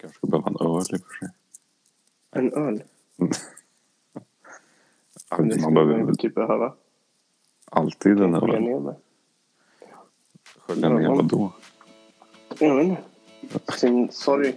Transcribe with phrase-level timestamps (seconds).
[0.00, 1.28] Kanske skulle behöva en öl i och för sig.
[2.30, 2.82] En öl.
[5.38, 6.74] Men det Man behöver man typ behöva.
[7.70, 8.62] alltid en Skölja öl.
[8.62, 8.96] ner det.
[10.58, 11.52] Skölja ner vadå?
[12.58, 13.72] Jag vet inte.
[13.78, 14.52] Sin, sorry.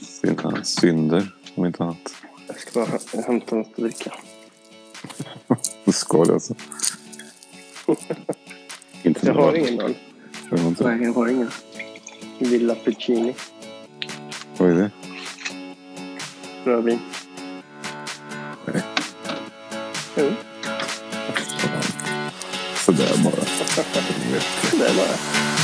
[0.00, 2.14] Sina synder, om inte annat.
[2.46, 4.12] Jag ska bara hä- hämta något att dricka.
[5.92, 6.54] Skål alltså.
[9.02, 9.94] inte Jag har ingen öl.
[10.80, 11.50] Nej, jag har ingen.
[12.40, 13.34] Villa Puccini.
[14.66, 14.90] Vad är det?
[16.64, 16.98] Rödvin.
[18.66, 18.82] Nej.
[20.16, 20.32] Jo,
[22.76, 23.34] Sådär bara.
[23.76, 24.44] Jag vet.
[24.78, 25.55] det är bara.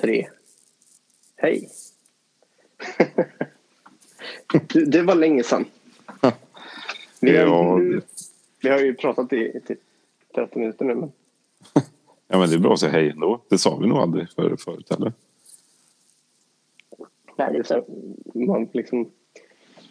[0.00, 0.28] Tre.
[1.36, 1.68] Hej.
[4.86, 5.64] Det var länge sedan.
[7.20, 8.00] Vi har, Ja, nu,
[8.62, 9.78] vi har ju pratat i, i typ
[10.34, 10.94] 30 minuter nu.
[10.94, 11.12] Men
[12.28, 13.40] Ja, men det är bra att säga hej ändå.
[13.48, 15.12] Det sa vi nog aldrig för, förut heller.
[17.38, 17.84] nej, det är så
[18.34, 19.10] man liksom...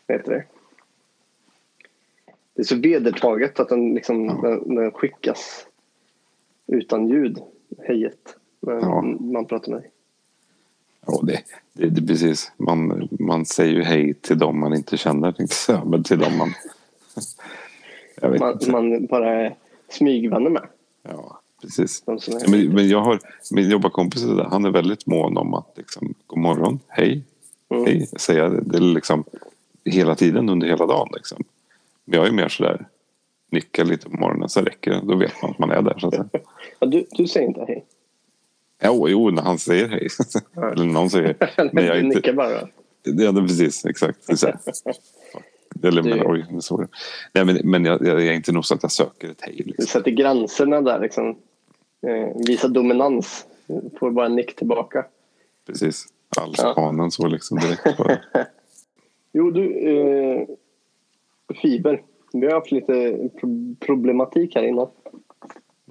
[0.07, 0.45] Heter det?
[2.53, 4.41] Det är så vedertaget att den, liksom, Ja.
[4.49, 5.67] den, den skickas
[6.67, 7.39] utan ljud.
[7.87, 8.35] Hejet.
[8.59, 9.01] När Ja.
[9.01, 9.91] man pratar med dig.
[11.05, 11.39] Ja, det,
[11.73, 12.51] det, det precis.
[12.57, 15.83] Man, man säger ju hej till dem man inte känner, tänkte jag säga.
[15.85, 16.53] Men till dem man...
[18.21, 18.71] Jag vet Man, inte.
[18.71, 19.51] man bara
[19.89, 20.63] smygvänner med.
[21.03, 22.03] Ja, precis.
[22.07, 23.19] Är men, men jag har
[23.51, 27.23] min jobbarkompis där, han är väldigt mån om att liksom, god morgon, hej,
[27.69, 27.85] Mm.
[27.85, 29.23] hej, säga det, det är liksom
[29.85, 31.07] hela tiden under hela dagen.
[31.13, 31.43] Liksom.
[32.05, 32.87] Men jag är mer sådär,
[33.51, 35.01] nicka lite på morgonen så räcker det.
[35.03, 35.99] Då vet man att man är där.
[35.99, 36.15] Så att.
[36.79, 37.85] Ja, du, du säger inte hej.
[38.83, 40.07] Jo, jo, när han säger hej.
[40.73, 41.35] Eller någon säger
[41.73, 42.15] Men jag du inte...
[42.15, 42.69] nickar bara.
[43.03, 43.85] Ja, det, precis.
[43.85, 44.29] Exakt.
[44.29, 46.89] Eller Du- men, oj, nu såg jag.
[47.33, 49.55] Nej, men, men jag, jag är inte nog så att jag söker ett hej.
[49.57, 49.85] Du Liksom.
[49.85, 51.29] sätter gränserna där liksom.
[52.07, 53.45] Eh, visa dominans.
[53.99, 55.05] Får bara en nick tillbaka.
[55.67, 56.05] Precis.
[56.37, 57.09] Alls Ja.
[57.11, 57.97] så liksom direkt.
[57.97, 58.17] Bara.
[59.33, 59.89] Jo, du.
[59.89, 60.47] Eh,
[61.61, 62.01] fiber.
[62.33, 64.87] Vi har haft lite pro- problematik här innan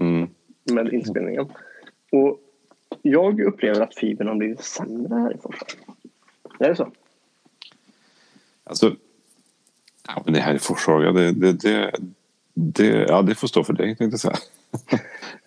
[0.00, 0.28] Mm.
[0.72, 1.46] med inspelningen.
[2.12, 2.38] Och
[3.06, 5.94] jag upplever att fibern har blivit sämre här i Forshaga.
[6.58, 6.90] Är det så?
[8.64, 8.96] Alltså,
[10.06, 11.12] ja, men det här är Forshaga.
[11.12, 11.92] Det, det, det,
[12.54, 14.36] det, ja, det får stå för dig, tänkte jag säga.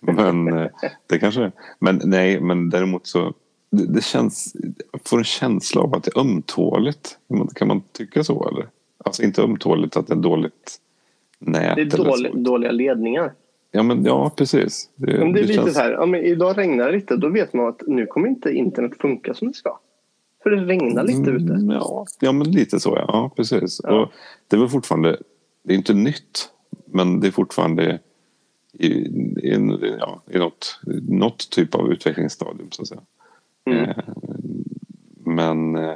[0.00, 0.70] men eh,
[1.06, 3.34] det kanske Men nej, men däremot så
[3.70, 4.56] det, det känns,
[4.92, 7.18] jag får en känsla av att det är ömtåligt.
[7.54, 8.68] Kan man, tycka så eller?
[9.04, 10.80] Alltså inte ömtåligt att det är dåligt
[11.38, 13.32] nät Det är dålig, dåliga ledningar.
[13.70, 14.90] Ja, men ja, precis.
[14.94, 17.28] Det, Om det är lite känns- så här, ja, men idag regnar det lite, då
[17.28, 19.78] vet man att nu kommer inte internet funka som det ska.
[20.42, 21.52] För det regnar lite ute.
[21.52, 23.04] Mm, ja, ja, men lite så ja.
[23.08, 23.80] ja precis.
[23.84, 24.00] Ja.
[24.02, 24.12] Och
[24.48, 25.18] det är väl fortfarande,
[25.62, 26.50] det är inte nytt,
[26.86, 27.98] men det är fortfarande
[28.72, 28.86] i,
[29.42, 33.00] i, en- ja, i något, något typ av utvecklingsstadium så att säga.
[33.66, 33.82] Mm.
[33.90, 33.96] Eh,
[35.24, 35.94] men, eh,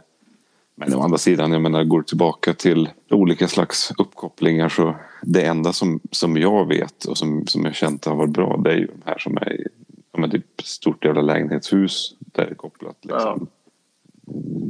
[0.74, 5.72] men å andra sidan, jag menar, går tillbaka till olika slags uppkopplingar så det enda
[5.72, 8.86] som, som jag vet och som, som jag känt har varit bra det är ju
[8.86, 9.66] de här som är i
[10.12, 13.46] ja, men typ stort jävla lägenhetshus där det är kopplat liksom,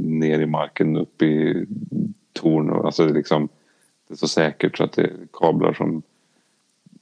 [0.05, 1.67] ner i marken upp i
[2.33, 3.49] torn och alltså det är liksom
[4.09, 6.03] det är så säkert så att det är kablar som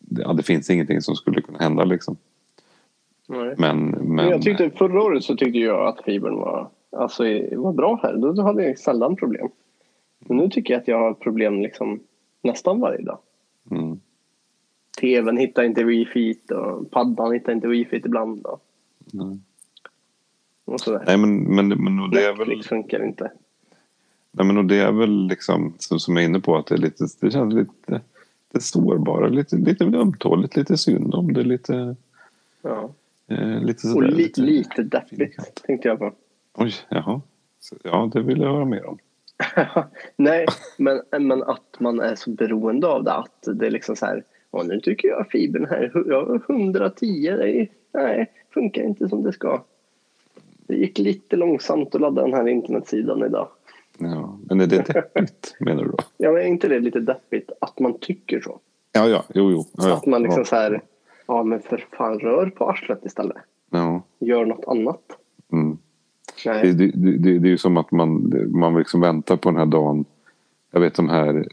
[0.08, 2.16] ja, det finns ingenting som skulle kunna hända liksom.
[3.28, 3.54] Nej.
[3.58, 7.72] Men, Men men jag tyckte, förra året så tyckte jag att fibern var, alltså, var
[7.72, 8.16] bra här.
[8.16, 9.48] Då hade jag sällan problem.
[10.18, 12.00] Men nu tycker jag att jag har problem liksom
[12.42, 13.18] nästan varje dag.
[13.70, 14.00] mm,
[15.00, 18.46] TVn hittar inte wifi och paddan hittar inte wifi ibland.
[18.46, 18.62] Och,
[19.12, 19.38] nej.
[20.64, 21.02] och sådär.
[21.06, 23.30] nej men, men, men och det är väl Netflix funkar inte.
[24.32, 26.74] Nej, men och det är väl liksom som, som jag är inne på att det
[26.74, 28.00] är lite, det känns lite
[28.52, 31.96] det sårbara, lite, lite ömtåligt, lite synd om det, lite,
[32.62, 32.90] Ja.
[33.26, 34.08] eh, lite Och sådär.
[34.08, 36.12] li, lite, lite deppigt tänkte jag på.
[36.54, 37.20] Oj, jaha.
[37.84, 38.98] Ja, det vill jag höra mer om.
[40.16, 40.46] Nej,
[40.78, 43.12] men, men att man är så beroende av det.
[43.12, 44.24] Att det är liksom så här.
[44.50, 45.92] "Åh, nu tycker jag fibern här.
[46.08, 47.30] Jag har 110.
[47.36, 49.62] Det är, nej, funkar inte som det ska.
[50.66, 53.48] Det gick lite långsamt att ladda den här internetsidan idag.
[53.98, 55.98] Ja, men är det deppigt menar du då?
[56.16, 58.58] Ja, men är inte det lite deppigt att man tycker så?
[58.92, 59.64] Ja, ja, jo, jo.
[59.72, 59.94] Ja, ja.
[59.96, 60.44] Att man liksom ja.
[60.44, 60.80] så här.
[61.26, 63.36] Ja, men för fan rör på arslet istället.
[63.70, 65.02] Ja, Gör något annat.
[65.52, 65.78] mm.
[66.44, 69.66] Det, det, det, det är ju som att man, man liksom väntar på den här
[69.66, 70.04] dagen.
[70.70, 71.48] Jag vet de här...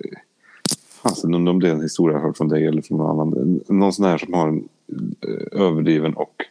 [1.04, 3.12] Fasen, undrar om det är en historia jag har hört från dig eller från någon
[3.12, 3.62] annan.
[3.68, 4.68] Någon sån här som har en
[5.28, 6.46] eh, överdriven och...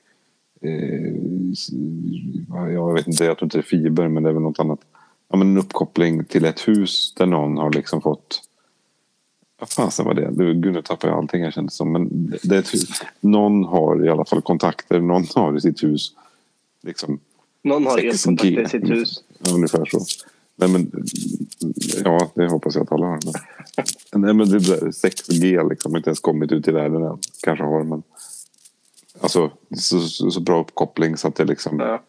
[0.61, 1.12] Eh,
[2.73, 4.81] jag vet inte, jag tror inte det är fiber men det är väl något annat.
[5.29, 8.43] Ja, men en uppkoppling till ett hus där någon har liksom fått...
[9.59, 10.31] Vad fasen var det?
[10.33, 11.93] Du, gud, nu tappar jag allting jag kände som.
[11.93, 13.03] Men det, det är ett hus.
[13.21, 15.00] Någon har i alla fall kontakter.
[15.00, 16.12] Någon har i sitt hus
[16.83, 17.19] liksom
[17.67, 18.09] någon har 6G.
[18.09, 19.23] elkontakter i sitt hus.
[19.39, 20.01] Ja, ungefär så.
[20.57, 20.93] Nej, men,
[22.05, 23.19] ja, det hoppas jag att alla har.
[24.13, 27.19] Men, nej, men det där 6G liksom inte ens kommit ut i världen än.
[27.43, 28.03] Kanske har men.
[29.21, 31.81] Alltså så, så, så bra uppkoppling så att det liksom.
[31.81, 32.03] Ja.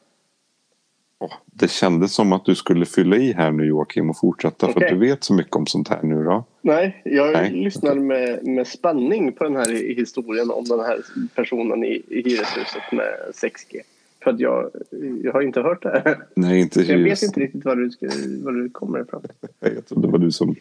[1.20, 4.84] Åh, det kändes som att du skulle fylla i här nu Joakim och fortsätta för
[4.84, 6.44] att du vet så mycket om sånt här nu då.
[6.62, 11.02] Nej, jag Nej, lyssnar med, med spänning på den här historien om den här
[11.36, 13.82] personen i, i hyreshuset med 6G.
[14.24, 14.72] För att jag,
[15.24, 16.18] jag har inte hört det här.
[16.36, 18.06] Nej, inte Jag vet inte riktigt var du, ska,
[18.44, 19.22] var du kommer ifrån.
[19.60, 20.56] Jag tror det var du som.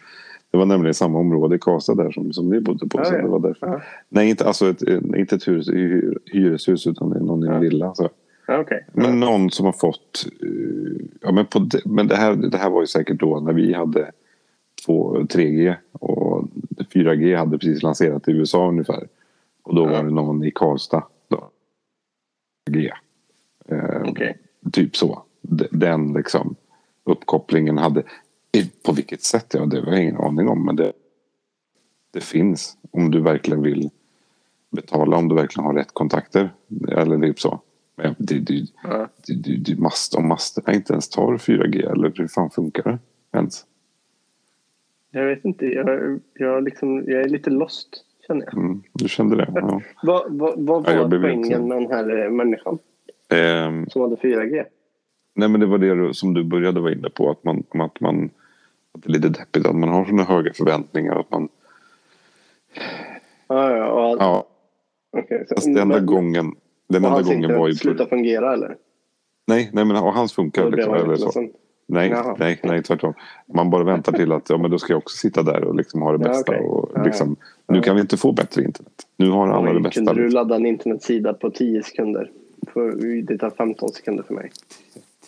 [0.50, 3.04] Det var nämligen samma område i Karlstad där som, som ni bodde på.
[3.04, 3.22] Så ja.
[3.22, 3.66] det var därför.
[3.66, 3.82] Ja.
[4.08, 4.82] Nej, inte, alltså ett,
[5.16, 7.94] inte ett hus, hy- hyreshus utan någon i en villa.
[7.94, 8.08] Så.
[8.46, 8.86] Ja, Okej.
[8.92, 10.26] Men någon som har fått...
[10.42, 13.52] eh, ja, men på det, men det, här, det här var ju säkert då när
[13.52, 14.10] vi hade
[14.86, 16.44] 2, 3G och
[16.94, 19.08] 4G hade precis lanserat i USA ungefär.
[19.62, 21.02] Och då var det någon i Karlstad.
[21.28, 21.50] Då.
[22.70, 22.90] G.
[23.68, 24.38] Eh, Okej.
[24.72, 25.22] Typ så.
[25.70, 26.54] Den liksom
[27.04, 28.02] uppkopplingen hade...
[28.86, 29.54] På vilket sätt?
[29.54, 30.64] Ja, det har jag ingen aning om.
[30.66, 30.92] Men det,
[32.12, 33.90] det finns om du verkligen vill
[34.70, 35.16] betala.
[35.16, 36.50] Om du verkligen har rätt kontakter.
[36.88, 37.60] Eller typ så.
[37.96, 39.08] Men det, det, Ja.
[39.26, 42.98] du, du, du mast, om masterna inte ens tar 4G eller hur fan funkar det
[43.38, 43.64] ens?
[45.10, 45.66] Jag vet inte.
[45.66, 48.54] Jag, jag, liksom, jag är lite lost, känner jag.
[48.54, 49.52] Mm, du kände det?
[49.54, 49.80] Ja.
[50.02, 52.78] Vad, vad, vad Ja, var blev poängen inte- med den här människan
[53.28, 54.64] Ehm, som hade 4G?
[55.34, 57.31] nej men det var det som du började vara inne på.
[57.31, 58.25] Att man, att man
[58.94, 61.17] att det är lite deppigt att man har sådana höga förväntningar.
[61.20, 61.49] Att man,
[63.49, 63.87] Ja, ja.
[64.11, 64.46] Och, ja,
[65.19, 66.44] okej, så- fast den enda men- gången.
[66.88, 67.75] Den och enda hans gången inte var ju...
[67.75, 68.76] sluta fungera eller?
[69.46, 70.94] Nej, nej men och hans funkar liksom.
[70.94, 71.49] Eller så.
[71.88, 72.37] Nej, Jaha.
[72.38, 73.14] nej, nej, tvärtom.
[73.55, 76.02] Man bara väntar till att ja, men då ska jag också sitta där och liksom
[76.02, 76.52] ha det Ja, bästa.
[76.52, 76.67] okej.
[76.67, 77.37] Och Ja, liksom,
[77.69, 78.93] Nu kan vi inte få bättre internet.
[79.17, 80.00] Nu har alla det Oj, bästa.
[80.05, 82.31] kunde du ladda en internetsida på 10 sekunder?
[82.72, 84.50] För det tar 15 sekunder för mig.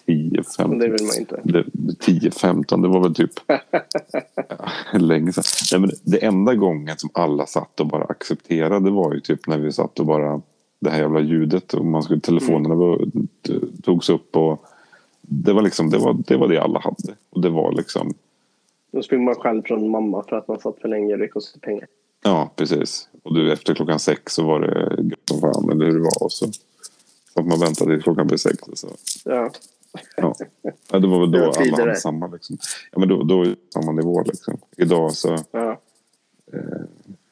[0.07, 0.79] 10, Men 15.
[0.79, 1.41] det vill man inte.
[1.45, 1.65] Det-
[2.01, 4.69] 10-15, det var väl typ ja,
[4.99, 5.43] länge sedan.
[5.73, 9.59] Nej, men det enda gången som alla satt och bara accepterade var ju typ när
[9.59, 10.41] vi satt och bara
[10.81, 12.97] det här jävla ljudet och man skulle, telefonerna
[13.47, 13.53] t-
[13.83, 14.65] togs upp och
[15.21, 17.15] det var liksom det var, det var det alla hade.
[17.31, 18.15] Och det var liksom
[18.93, 21.61] Då springer man själv från mamma för att man satt för länge och det kostade
[21.67, 21.87] pengar.
[22.25, 23.09] ja precis.
[23.23, 26.23] Och du efter klockan sex så var det gött som fan eller hur det var.
[26.25, 26.47] Och så
[27.41, 28.59] att man väntade till klockan blev sex.
[28.75, 28.89] Så.
[29.25, 29.51] Ja.
[30.17, 30.35] Ja.
[30.91, 32.59] ja, det var väl då var alla hade samma liksom.
[32.93, 34.59] Ja men då, då är det samma nivå liksom.
[34.77, 35.81] Idag så ja.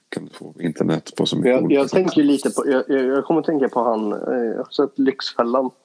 [0.09, 3.25] kan du få internet på så mycket Jag, jag tänker lite på, jag, jag jag
[3.25, 5.71] kommer att tänka på han, eh, jag har sett Lyxfällan.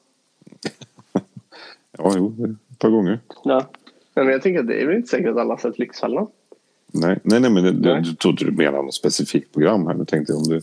[1.98, 2.36] Ja, jo,
[2.72, 3.20] ett par gånger.
[3.44, 3.70] Ja.
[4.14, 6.28] Men jag tänker att det är väl inte säkert att alla har sett Lyxfällan.
[6.92, 8.02] Nej, nej, nej men det, Nej.
[8.02, 9.94] du trodde du menade något specifikt program här.
[9.94, 10.62] Nu tänkte jag om du...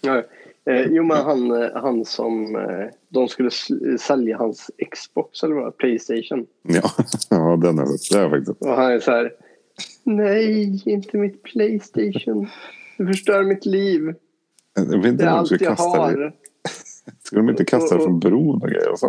[0.00, 0.22] Ja.
[0.70, 3.50] Eh, jo men han, eh, han som, eh, de skulle
[3.98, 6.46] sälja hans Xbox eller vad, Playstation.
[6.62, 6.90] Ja,
[7.30, 8.62] ja den jag det jag faktiskt.
[8.62, 9.32] Och han är så här,
[10.04, 12.48] nej inte mitt Playstation.
[12.98, 14.14] Du förstör mitt liv.
[14.74, 16.32] Det är allt jag har.
[17.22, 18.84] Ska de inte kasta det Och- och- från bron och grejer?
[18.84, 18.90] Det?
[18.90, 19.08] Och så,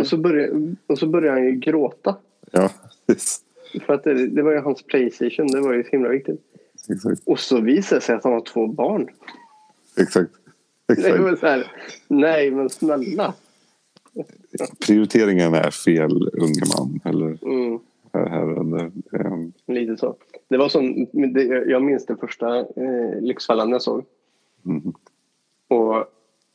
[0.00, 2.16] och, så börjar, och så börjar han ju gråta.
[2.50, 2.70] Ja,
[3.06, 3.40] precis.
[3.86, 6.40] För att det, det var ju hans Playstation, det var ju så himla viktigt.
[6.90, 7.22] Exakt.
[7.24, 9.08] Och så visar det sig att han har två barn.
[9.98, 10.30] Exakt.
[10.92, 11.18] Exakt.
[11.20, 11.72] var så här,
[12.08, 13.34] nej men snälla.
[14.86, 17.00] Prioriteringen är fel, unge man.
[17.04, 17.78] Eller Mm,
[18.12, 18.90] här, här eller,
[19.26, 20.16] ehm, lite så.
[20.48, 21.06] Det var som,
[21.66, 24.04] jag minns den första eh, Lyxfällan jag såg.
[24.62, 24.92] mhm.
[25.68, 26.04] Och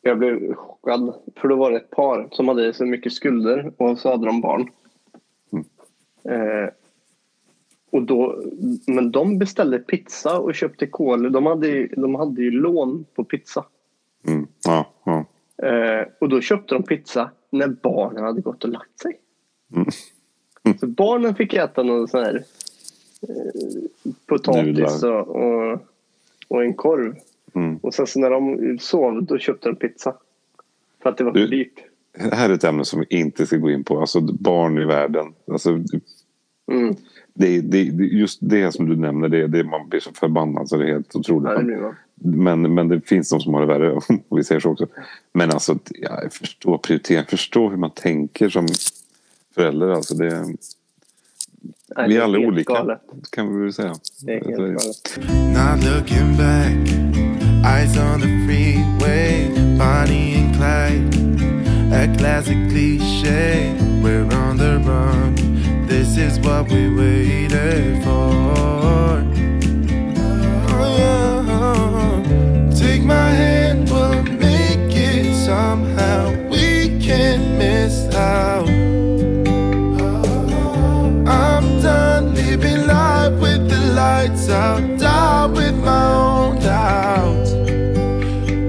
[0.01, 1.13] jag blev chockad.
[1.35, 4.41] För då var det ett par som hade så mycket skulder och så hade de
[4.41, 4.69] barn.
[5.51, 5.65] Mm.
[6.63, 6.69] Eh,
[7.89, 8.43] och då,
[8.87, 11.31] men de beställde pizza och köpte kol.
[11.31, 13.65] De hade, ju- de hade ju lån på pizza.
[14.27, 14.47] Mm.
[14.65, 15.25] Ja, ja.
[15.67, 19.19] Eh, och då köpte de pizza när barnen hade gått och lagt sig.
[19.75, 19.87] Mm.
[20.79, 22.43] Så barnen fick äta någon sån här
[23.21, 23.61] eh,
[24.25, 25.79] potatis och, och,
[26.47, 27.15] och en korv.
[27.55, 27.77] Mm.
[27.77, 30.15] Och sen så när de sov då köpte de pizza.
[31.03, 31.83] För att det var för Du- dyrt.
[32.29, 33.99] Det här är ett ämne som vi inte ska gå in på.
[33.99, 35.33] Alltså barn i världen.
[35.51, 35.69] Alltså,
[36.71, 36.95] Mm.
[37.33, 40.83] det, det, just det som du nämner, det, det man blir så förbannad så det
[40.83, 41.51] är helt otroligt.
[41.81, 41.93] Ja.
[42.15, 43.91] Men, men det finns de som har det värre,
[44.29, 44.87] om vi säger så också.
[45.33, 48.67] Men alltså, ja, jag förstår prioritering, förstå hur man tänker som
[49.55, 49.89] förälder.
[49.89, 50.45] Alltså det,
[51.97, 53.01] Nej, vi är alla olika galet.
[53.29, 53.95] kan vi väl säga.
[54.21, 55.17] Det är helt galet.
[55.57, 56.89] Not looking back,
[57.65, 61.25] eyes on the freeway, Bonnie and Clyde.
[61.93, 65.35] A classic cliche, we're on the run.
[65.87, 69.34] This is what we waited for.
[73.05, 76.31] My hand, we'll make it somehow.
[76.49, 78.69] We can't miss out.
[81.27, 87.51] I'm done living life with the lights out, die with my own doubts.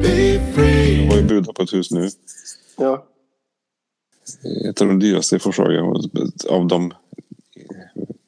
[0.03, 1.09] Be free.
[1.09, 2.09] Var ju budad på ett hus nu.
[2.77, 3.07] Ja.
[4.71, 5.81] Ett av de dyraste Forshaga.
[6.49, 6.93] Av de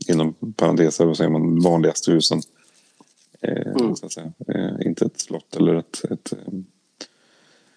[0.09, 2.43] inom parenteser vad säger man, vanligaste husen.
[3.41, 3.97] Eh, Mm.
[3.97, 4.33] så att säga.
[4.49, 6.39] Eh, inte ett slott eller ett, ett, eh,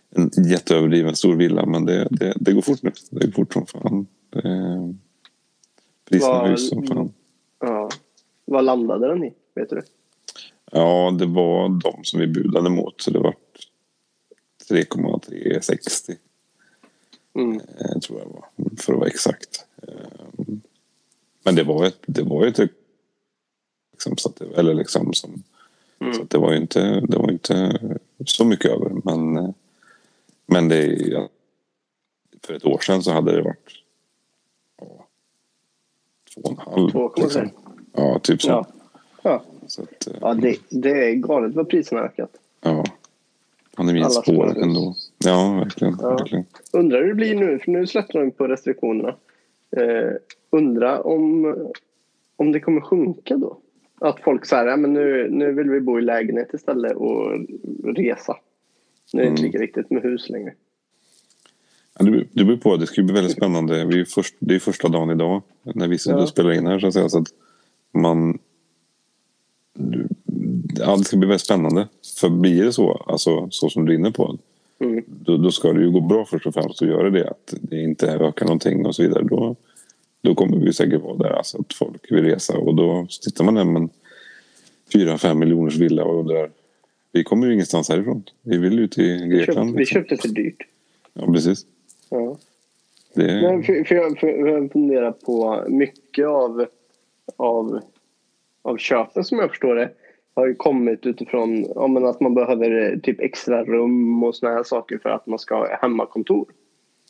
[0.09, 1.65] en jätteöverdriven stor villa.
[1.65, 2.91] Men det, det, det går fort nu.
[3.09, 4.07] Det går fort som fan.
[6.09, 7.13] Priserna Vad- höjs som fan.
[7.59, 7.89] ja.
[8.45, 9.33] Vad landade den i?
[9.55, 9.81] Vet du?
[10.71, 13.01] Ja, det var de som vi budade mot.
[13.01, 13.35] Så det var
[14.69, 16.15] 3,360
[17.35, 17.59] Mm.
[18.01, 18.45] tror jag var.
[18.77, 19.65] För att vara exakt.
[21.43, 22.59] Men det var ett, det var ett
[24.01, 25.43] liksom, så att det, eller liksom som,
[25.99, 26.13] Mm.
[26.13, 27.79] så att det var ju inte, det var inte
[28.25, 28.91] så mycket över.
[29.03, 29.53] Men,
[30.45, 31.27] men det
[32.43, 33.83] för ett år sedan så hade det varit
[34.79, 35.05] ja,
[36.33, 36.89] två och en halv.
[36.89, 37.21] 2,3.
[37.23, 37.49] liksom.
[37.93, 38.49] Ja, typ så.
[38.49, 38.65] Ja.
[39.23, 42.31] Ja, så att, eh, ja det, det är galet vad priserna har ökat.
[42.61, 42.83] ja.
[43.75, 44.95] Pandemins spår ändå.
[45.17, 45.97] Ja, verkligen.
[46.01, 46.09] Ja.
[46.09, 46.45] verkligen.
[46.73, 49.15] Undrar hur det blir nu, för nu släpper de på restriktionerna.
[49.77, 50.11] Eh,
[50.49, 51.55] undra om,
[52.35, 53.57] om det kommer sjunka då?
[54.01, 57.31] Att folk säger ja, men nu, nu vill vi bo i lägenhet istället och
[57.83, 58.37] resa.
[59.13, 59.51] Nu är det inte Mm.
[59.51, 60.53] lika viktigt med hus längre.
[61.99, 62.77] Ja, det, det beror på.
[62.77, 63.85] Det ska ju bli väldigt spännande.
[63.85, 66.21] Vi är först, det är första dagen idag när vi sitter Ja.
[66.23, 66.79] och spelar in här.
[66.79, 67.27] Så att säga, så att
[67.91, 68.39] man...
[70.79, 71.87] Ja, det ska bli väldigt spännande.
[72.19, 74.37] För blir det så, alltså, så som du är inne på,
[74.79, 75.03] Mm.
[75.07, 77.29] då, då ska det ju gå bra först och främst att göra det.
[77.29, 79.23] Att det inte ökar någonting och så vidare.
[79.23, 79.55] Då,
[80.21, 81.29] då kommer vi säkert vara där.
[81.29, 82.57] Alltså att folk vill resa.
[82.57, 83.89] Och då tittar man där med en
[84.93, 86.49] 4-5 miljoners villa och undrar.
[87.11, 88.23] Vi kommer ju ingenstans härifrån.
[88.41, 89.71] Vi vill Vi köpte, Grekland.
[89.71, 89.93] vi liksom.
[90.01, 90.61] köpte för dyrt.
[91.13, 91.65] Ja, precis.
[92.09, 92.37] Ja.
[93.13, 96.65] Det, Nej, för, för, jag, för jag funderar på mycket av,
[97.37, 97.79] av,
[98.61, 99.89] av köpen som jag förstår det
[100.33, 104.63] har ju kommit utifrån ja, att man behöver eh, typ extra rum och såna här
[104.63, 106.45] saker för att man ska ha hemmakontor.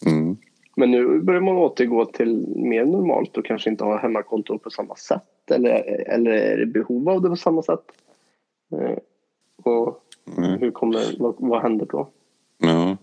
[0.05, 0.37] mm.
[0.75, 4.95] Men nu börjar man återgå till mer normalt och kanske inte ha hemmakontor på samma
[4.95, 5.23] sätt.
[5.51, 5.69] Eller,
[6.09, 7.83] eller är det behov av det på samma sätt?
[8.71, 8.97] Eh,
[9.63, 9.97] och
[10.37, 10.59] Mm.
[10.59, 12.09] hur kommer, vad, vad händer då?
[12.57, 12.97] Ja,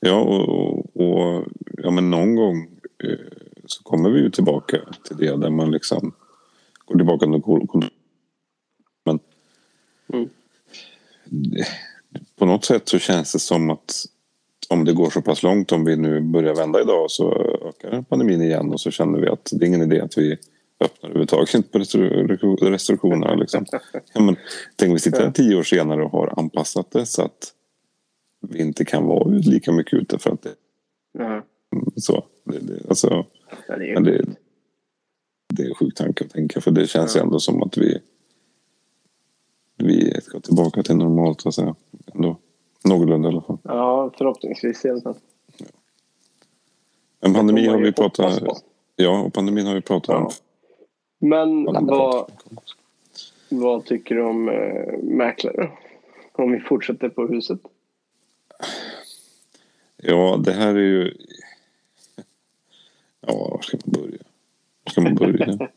[0.00, 1.44] ja och, och
[1.82, 2.56] ja, men någon gång
[3.04, 3.18] eh,
[3.66, 6.12] så kommer vi ju tillbaka till det där man liksom
[6.84, 7.90] går tillbaka till kon-
[9.04, 9.18] Men
[10.12, 10.28] Mm.
[12.36, 13.92] på något sätt så känns det som att
[14.68, 17.34] om det går så pass långt, om vi nu börjar vända idag så
[17.68, 20.38] ökar pandemin igen och så känner vi att det är ingen idé att vi
[20.80, 23.34] öppnar överhuvudtaget på restri- restriktionerna.
[23.34, 23.66] Liksom.
[24.14, 24.36] Ja, men,
[24.76, 27.52] tänk vi sitter här tio år senare och har anpassat det så att
[28.48, 30.54] vi inte kan vara ut lika mycket ute för att det
[31.18, 31.42] Ja,
[31.96, 32.24] så.
[32.44, 33.26] Det, det, alltså,
[33.68, 34.24] ja, det är men det,
[35.54, 37.98] det är en sjuk tanke att tänka för det känns ju ändå som att vi
[39.76, 41.74] vi ska tillbaka till normalt så att säga.
[42.14, 42.38] Ändå.
[42.88, 43.58] Någorlunda i alla fall.
[43.62, 45.14] ja, förhoppningsvis i alla fall.
[47.20, 48.64] Men pandemin har vi pratat.
[48.96, 50.22] Ja, och pandemin har vi pratat om.
[50.22, 50.30] Ja.
[51.18, 52.28] Men Alla vad, om.
[53.48, 55.70] vad tycker du om äh, mäklare?
[56.32, 57.60] Om vi fortsätter på huset.
[59.96, 61.14] Ja, det här är ju...
[63.20, 64.18] Ja, var ska man börja?
[64.84, 65.46] Var ska man börja?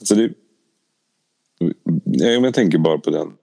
[0.00, 0.32] alltså det...
[2.04, 3.36] Ja, om jag tänker bara på den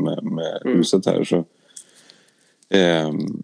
[0.00, 0.76] med, med Mm.
[0.78, 1.44] huset här så...
[2.68, 3.42] ehm,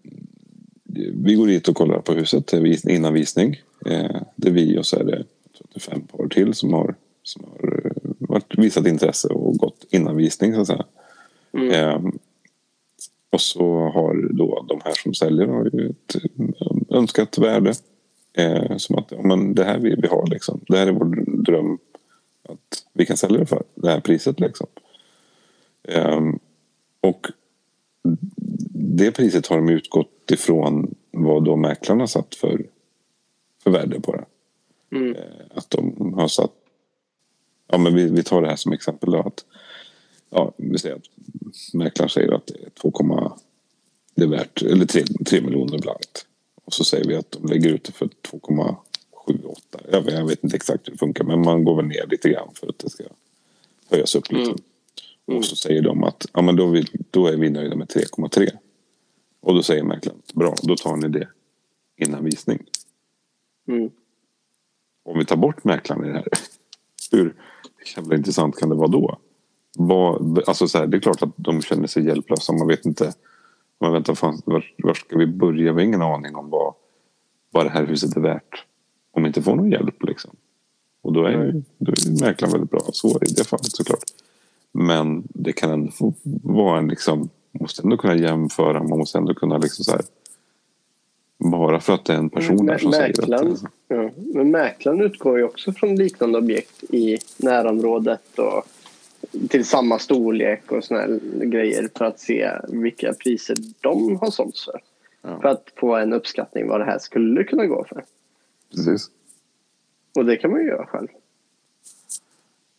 [1.13, 3.61] vi går dit och kollar på huset innan visning.
[3.85, 6.27] Eh, det är vi och så är det jag tror att det är fem par
[6.27, 10.67] till som har, som har eh, varit, visat intresse och gått innan visning så att
[10.67, 10.85] säga.
[11.53, 11.71] Mm.
[11.71, 12.19] Ehm,
[13.29, 17.73] och så har då de här som säljer har ett eh, önskat värde.
[18.33, 20.59] Eh, som att men det här vill vi ha liksom.
[20.67, 21.77] Det här är vår dröm
[22.49, 23.63] att vi kan sälja det för.
[23.75, 24.67] Det här priset liksom.
[25.87, 26.39] Ehm,
[27.07, 27.27] och
[28.97, 32.65] det priset har de utgått ifrån vad då mäklarna satt för,
[33.63, 34.25] för värde på det.
[34.97, 35.15] Mm.
[35.15, 35.21] Eh,
[35.53, 36.51] Att de har satt...
[37.67, 39.19] Ja, men vi, vi tar det här som exempel då.
[39.19, 39.45] Att,
[40.29, 41.03] ja, vi säger att
[41.73, 43.31] mäklaren säger att det är 2,
[44.15, 46.25] det är värt, eller 3, 3 miljoner blankt.
[46.65, 48.09] Och så säger vi att de lägger ut det för
[49.27, 49.57] 7-8.
[49.91, 52.49] Jag, jag vet inte exakt hur det funkar men man går väl ner lite grann
[52.53, 53.03] för att det ska
[53.89, 54.49] höjas upp lite.
[54.49, 54.61] Mm.
[55.27, 55.37] Mm.
[55.37, 58.49] Och så säger de att ja, men då, vill, då är vi nöjda med 3,3.
[59.41, 61.27] Och då säger mäklaren bra, då tar ni det
[61.97, 62.63] innan visning.
[63.67, 63.89] Mm.
[65.05, 66.27] Om vi tar bort mäklaren i det här,
[67.11, 67.35] hur
[67.95, 69.17] jävla intressant kan det vara då?
[69.77, 72.53] Vad, alltså så här, det är klart att de känner sig hjälplösa.
[72.53, 73.13] Man vet inte.
[73.81, 75.73] Man väntar, fan, var, var ska vi börja?
[75.73, 76.73] Vi har ingen aning om vad,
[77.51, 78.65] vad det här huset är värt.
[79.11, 80.35] Om vi inte får någon hjälp liksom.
[81.01, 82.79] Och då är, ju- då är mäklaren väldigt bra.
[82.93, 84.03] Så i det fallet såklart.
[84.71, 87.29] Men det kan ändå få vara en liksom.
[87.51, 88.83] Måste ändå kunna jämföra.
[88.83, 90.01] Man måste ändå kunna liksom så här.
[91.37, 93.61] Bara för att det är en person där Mä- som säger att.
[93.87, 94.09] ja.
[94.15, 98.63] Men mäklaren utgår ju också från liknande objekt i närområdet och
[99.49, 104.65] till samma storlek och såna här grejer för att se vilka priser de har sålts
[104.65, 104.81] för.
[105.21, 105.39] Ja.
[105.41, 108.03] För att få en uppskattning vad det här skulle kunna gå för.
[108.75, 109.09] Precis.
[110.15, 111.07] Och det kan man ju göra själv.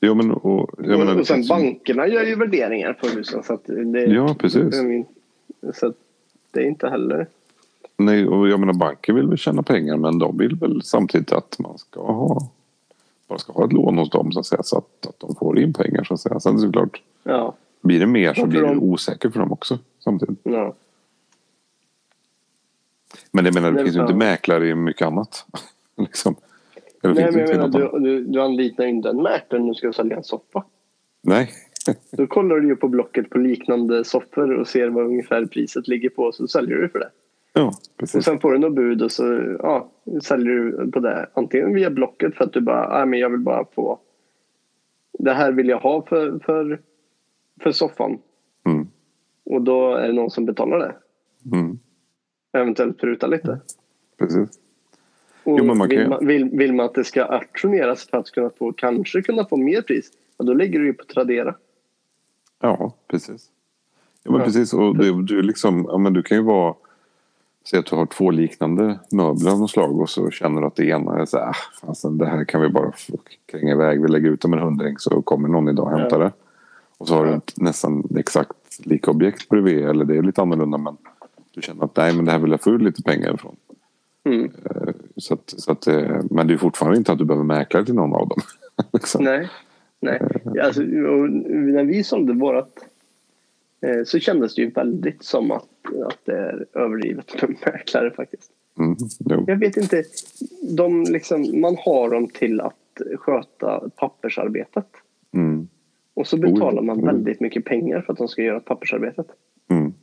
[0.01, 0.71] Jo men och.
[0.79, 3.43] Jag menar, och sen det ju- bankerna gör ju värderingar på husen.
[3.43, 4.75] Så det, Ja precis.
[5.75, 5.95] Så att
[6.51, 7.27] det är inte heller...
[7.97, 11.59] Nej, och jag menar banker vill väl tjäna pengar men de vill väl samtidigt att
[11.59, 12.49] man ska ha
[13.29, 15.59] bara ska ha ett lån hos dem så att säga så att, att de får
[15.59, 16.41] in pengar så att säga.
[16.41, 20.39] Sen såklart Ja, blir det mer så blir det dem- osäkert för dem också samtidigt.
[20.43, 20.75] ja.
[23.31, 25.47] Men jag menar det Nej, finns ju inte mäklare i mycket annat.
[25.97, 26.35] liksom.
[27.03, 30.17] Nej, men jag menar, du, du, du anlitar inte en mäklare när du ska sälja
[30.17, 30.65] en soffa.
[31.23, 31.51] Nej.
[32.13, 36.09] Då kollar du ju på Blocket på liknande soffor och ser vad ungefär priset ligger
[36.09, 37.11] på så säljer du för det.
[37.53, 38.25] Ja, Och precis.
[38.25, 39.91] sen får du något bud och så ja,
[40.23, 41.29] säljer du på det.
[41.35, 43.99] Antingen via Blocket för att du bara, nej men jag vill bara få
[45.19, 46.81] det här vill jag ha för, för,
[47.63, 48.19] för soffan.
[48.67, 48.89] Mm.
[49.45, 50.95] Och då är det någon som betalar det.
[51.57, 51.79] Mm.
[52.53, 53.61] Eventuellt pruta lite.
[54.19, 54.61] Precis.
[55.59, 58.51] Jo, men man vill, man, vill, vill man att det ska auktioneras för att kunna
[58.59, 61.55] få, kanske kunna få mer pris, ja, då lägger du ju på Tradera.
[62.61, 63.47] Ja, precis.
[64.23, 64.45] Ja, men Ja.
[64.47, 64.73] precis.
[64.75, 66.75] Och du, du, liksom, ja, men du kan ju vara...
[67.71, 70.77] Säg att du har två liknande möbler av något slag och så känner du att
[70.77, 72.93] det ena är så här, ah, fasen, det här kan vi bara
[73.47, 74.03] kränga iväg.
[74.03, 76.33] Vi lägger ut dem en hundring så kommer någon idag och hämtar det.
[76.99, 77.37] Och så har du Ja.
[77.37, 78.53] ett nästan exakt
[78.87, 80.97] lika objekt bredvid eller det är lite annorlunda men
[81.55, 83.57] du känner att nej men det här vill jag få ut lite pengar ifrån.
[84.25, 84.51] Mm.
[85.19, 87.95] Så att, så att, eh, men det är fortfarande inte att du behöver mäklare till
[87.95, 88.39] någon av dem.
[88.93, 89.25] liksom.
[89.25, 89.49] Nej.
[90.01, 90.21] Nej.
[90.63, 92.85] Alltså, och när vi sålde vårat
[93.81, 95.69] eh, så kändes det ju väldigt som att,
[96.07, 98.51] att det är överdrivet med mäklare faktiskt.
[98.79, 98.97] Mm.
[99.47, 100.05] Jag vet inte.
[100.77, 102.75] De liksom, man har dem till att
[103.17, 104.87] sköta pappersarbetet.
[105.35, 105.69] Mm,
[106.15, 109.27] Och så betalar man väldigt mycket pengar för att de ska göra pappersarbetet.
[109.71, 109.95] mm.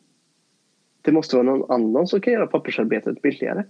[1.02, 3.64] Det måste vara någon annan som kan göra pappersarbetet billigare.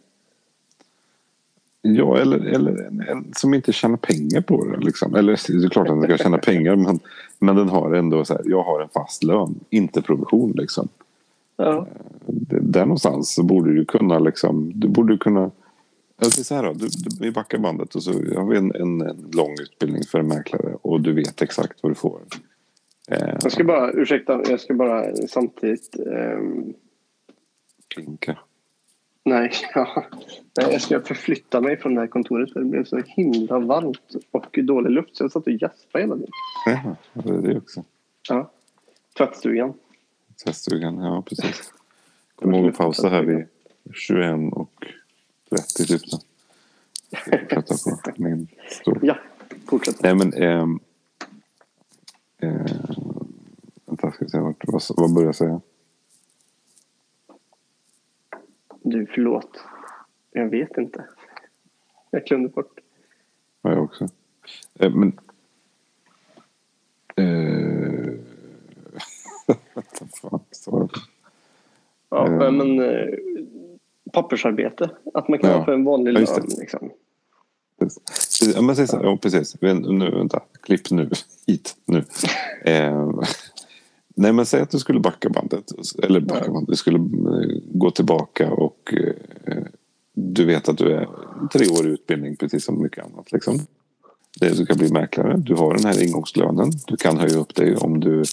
[1.88, 4.86] Ja, eller, eller en, en som inte tjänar pengar på det.
[4.86, 5.15] Liksom.
[5.15, 7.00] Eller det är klart att den ska tjäna pengar men,
[7.39, 10.88] men den har ändå så här, jag har en fast lön, inte provision liksom.
[11.58, 11.88] Ja.
[12.26, 15.52] Det, där någonstans så borde du kunna liksom, du borde kunna
[16.21, 19.02] Alltså så här då, du, du, vi backar bandet och så har vi en, en,
[19.02, 22.19] en lång utbildning för en mäklare och du vet exakt vad du får.
[23.12, 26.74] Eh, Jag ska bara, ursäkta, jag ska bara samtidigt ehm,
[27.88, 28.38] klinka.
[29.26, 30.06] Nej, ja.
[30.58, 34.16] Nej, jag ska förflytta mig från det här kontoret för det blev så himla varmt
[34.32, 36.30] och dålig luft så jag satt och gäspade hela tiden.
[36.66, 37.84] Ja, det är det också.
[38.30, 38.52] Ja.
[39.18, 39.74] Tvättstugan.
[40.44, 41.74] Tvättstugan, ja precis.
[42.36, 43.48] Kom ihåg att pausa här vid
[43.94, 44.86] 21 och
[45.50, 46.10] 30 typ.
[47.50, 49.00] tar på min stol.
[49.02, 49.18] Ja,
[49.66, 50.04] fortsätt.
[50.04, 50.34] Nej men...
[50.34, 50.80] ehm,
[52.42, 52.66] eh,
[53.86, 54.40] vänta, ska vi se.
[54.40, 55.62] Vart, vad, vad börjar jag säga?
[58.88, 59.60] Du, förlåt.
[60.32, 61.06] Jag vet inte.
[62.12, 62.80] Jag glömde bort.
[63.62, 64.08] Ja, jag också.
[64.80, 65.19] Eh, men...
[67.15, 68.13] Eh,
[69.82, 69.86] vad
[70.21, 70.89] fan jag?
[72.10, 72.58] Ja, Mm.
[72.58, 73.13] men eh,
[74.13, 74.89] pappersarbete.
[75.13, 75.58] Att man kan Ja.
[75.58, 76.45] ha för en vanlig Ja, lön.
[76.50, 76.60] det.
[76.60, 76.91] Liksom.
[78.56, 78.93] Ja, men precis.
[78.93, 79.62] Ja, precis.
[79.62, 80.41] Nu, vänta.
[80.62, 81.10] Klipp nu.
[81.48, 81.76] Hit.
[81.86, 82.04] Nu.
[84.15, 85.71] Nej, men säg att du skulle backa bandet.
[86.04, 86.69] Eller backa bandet.
[86.69, 89.63] Du skulle eh, gå tillbaka och eh,
[90.13, 91.10] du vet att du är
[91.54, 93.32] tre år i utbildning precis som mycket annat.
[93.32, 93.60] Liksom.
[94.39, 95.38] Det, du kan bli mäklare.
[95.38, 96.71] Du har den här ingångslönen.
[96.88, 98.23] Du kan höja upp dig om du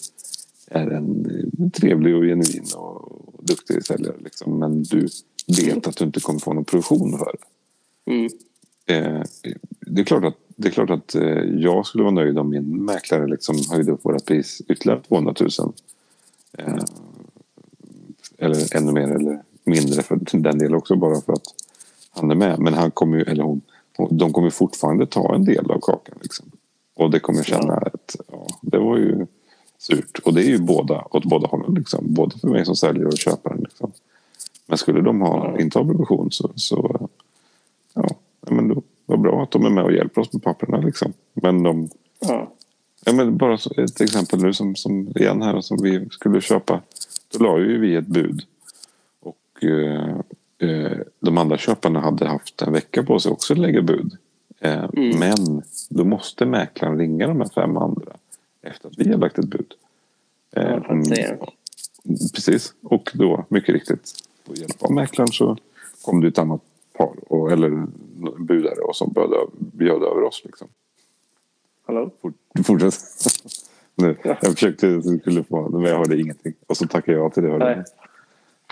[0.66, 4.16] är en eh, trevlig och genuin och duktig säljare.
[4.24, 4.58] Liksom.
[4.58, 5.08] Men du
[5.62, 8.12] vet att du inte kommer få någon produktion för det.
[8.12, 8.30] Mm.
[8.86, 9.22] Eh,
[9.80, 12.84] det är klart att, det är klart att eh, jag skulle vara nöjd om min
[12.84, 15.50] mäklare liksom höjde upp våra pris ytterligare 200 000.
[16.58, 16.84] Eh,
[18.38, 21.46] eller ännu mer eller mindre för den delen också bara för att
[22.10, 22.58] han är med.
[22.58, 23.60] Men han kommer ju, eller hon,
[24.10, 26.18] de kommer fortfarande ta en del av kakan.
[26.22, 26.46] Liksom.
[26.94, 29.26] Och det kommer känna att ja, det var ju
[29.78, 30.18] surt.
[30.24, 31.74] Och det är ju båda, åt båda hållen.
[31.74, 32.14] Liksom.
[32.14, 33.60] Både för mig som säljare och köparen.
[33.60, 33.92] Liksom.
[34.66, 37.08] Men skulle de ha, inte ha provision så, så
[38.46, 40.76] ja, men då var bra att de är med och hjälper oss med papperna.
[40.78, 41.12] Liksom.
[41.34, 41.88] Men de,
[42.20, 42.52] Ja.
[43.04, 46.80] Ja, men bara så- ett exempel nu som, som igen här som vi skulle köpa.
[47.32, 48.42] Då la ju vi ett bud.
[49.20, 50.16] Och eh,
[50.58, 54.16] eh, de andra köparna hade haft en vecka på sig också att lägga bud.
[54.60, 55.18] Eh, Mm.
[55.18, 58.12] Men då måste mäklaren ringa de här fem andra
[58.62, 59.74] efter att vi har lagt ett bud.
[60.56, 61.36] Eh, Ja, säga.
[62.34, 62.74] Precis.
[62.82, 64.12] Och då, mycket riktigt,
[64.46, 65.56] på hjälp av mäklaren så
[66.02, 66.60] kom det ett annat
[66.92, 67.86] par, och, eller
[68.38, 70.42] budare, och som bjöd, bjöd över oss.
[70.44, 70.68] Liksom.
[71.86, 72.10] Hallå?
[72.22, 72.34] Fort,
[72.66, 72.94] fortsätt.
[73.94, 76.54] nu, jag försökte skulle få, men jag hörde ingenting.
[76.66, 77.58] Och så tackade jag till det.
[77.58, 77.84] Nej.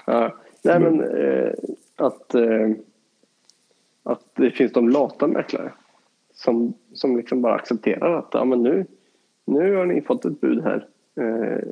[0.07, 0.35] Ja.
[0.63, 1.53] Nej, men eh,
[1.97, 2.71] att, eh,
[4.03, 5.73] att det finns de lata mäklare
[6.35, 8.87] som, som liksom bara accepterar att ja, men nu,
[9.45, 10.87] nu har ni fått ett bud här.
[11.15, 11.69] Eh,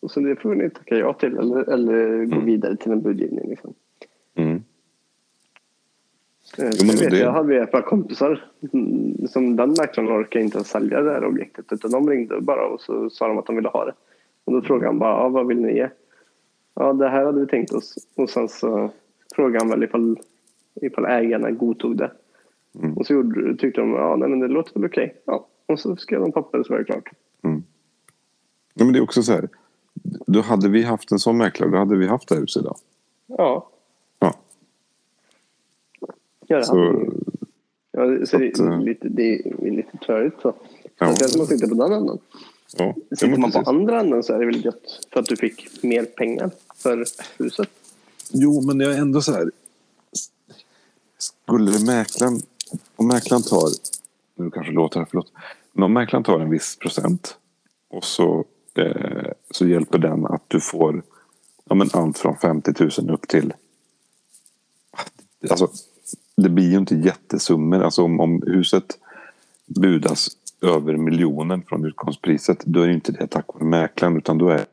[0.00, 3.48] och så det får ni tacka ja till eller, eller gå vidare till en budgivning.
[3.50, 3.74] Liksom.
[4.34, 4.62] Mm.
[6.58, 10.10] Eh, Jo, men jag, vet, det- jag hade ett par kompisar mm, som den mäklaren
[10.20, 13.46] orkade inte sälja det här objektet utan de ringde bara och så sa de att
[13.46, 13.94] de ville ha det.
[14.44, 15.88] Och då frågade han bara, ja, vad vill ni ge?
[16.74, 17.94] Ja, det här hade vi tänkt oss.
[18.16, 18.90] Och sen så
[19.36, 20.18] frågade han väl ifall,
[20.82, 22.10] ifall ägarna godtog det.
[22.82, 22.96] Mm.
[22.96, 25.14] Och så gjorde, tyckte de, ja nej, men det låter väl okej.
[25.24, 25.46] Ja.
[25.66, 27.08] Och så skrev de papper så var det klart.
[28.74, 29.48] Ja, men det är också så här.
[30.26, 32.76] Då hade vi haft en sån mäklare, då hade vi haft det här huset idag.
[33.26, 33.68] Ja,
[36.52, 37.12] ja det så.
[37.92, 40.54] Ja, så det, att, eh, är lite, det är lite törligt så.
[40.98, 41.06] Ja.
[41.06, 42.18] Speciellt om man sitter på den änden.
[42.76, 43.68] ja, Sitter man på precis.
[43.68, 47.04] andra änden så är det väl gött för att du fick mer pengar för
[47.38, 47.68] huset.
[48.32, 49.50] Jo, men jag är ändå så här.
[51.18, 52.40] Skulle mäklaren,
[52.96, 53.68] om mäklaren tar,
[54.34, 55.32] nu kanske låter det, förlåt.
[55.72, 57.36] Men om mäklaren tar en viss procent
[57.88, 61.02] och så, eh, så hjälper den att du får
[61.64, 63.54] ja, men allt från 50 000 upp till...
[65.50, 65.70] Alltså,
[66.42, 67.82] det blir ju inte jättesummor.
[67.82, 68.98] Alltså om, om huset
[69.66, 70.28] budas
[70.62, 74.66] över miljonen från utgångspriset då är ju inte det tack vare mäklaren utan då är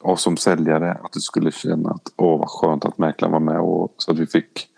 [0.00, 3.60] och som säljare att du skulle känna att åh vad skönt att mäklaren var med
[3.60, 4.68] och så att vi fick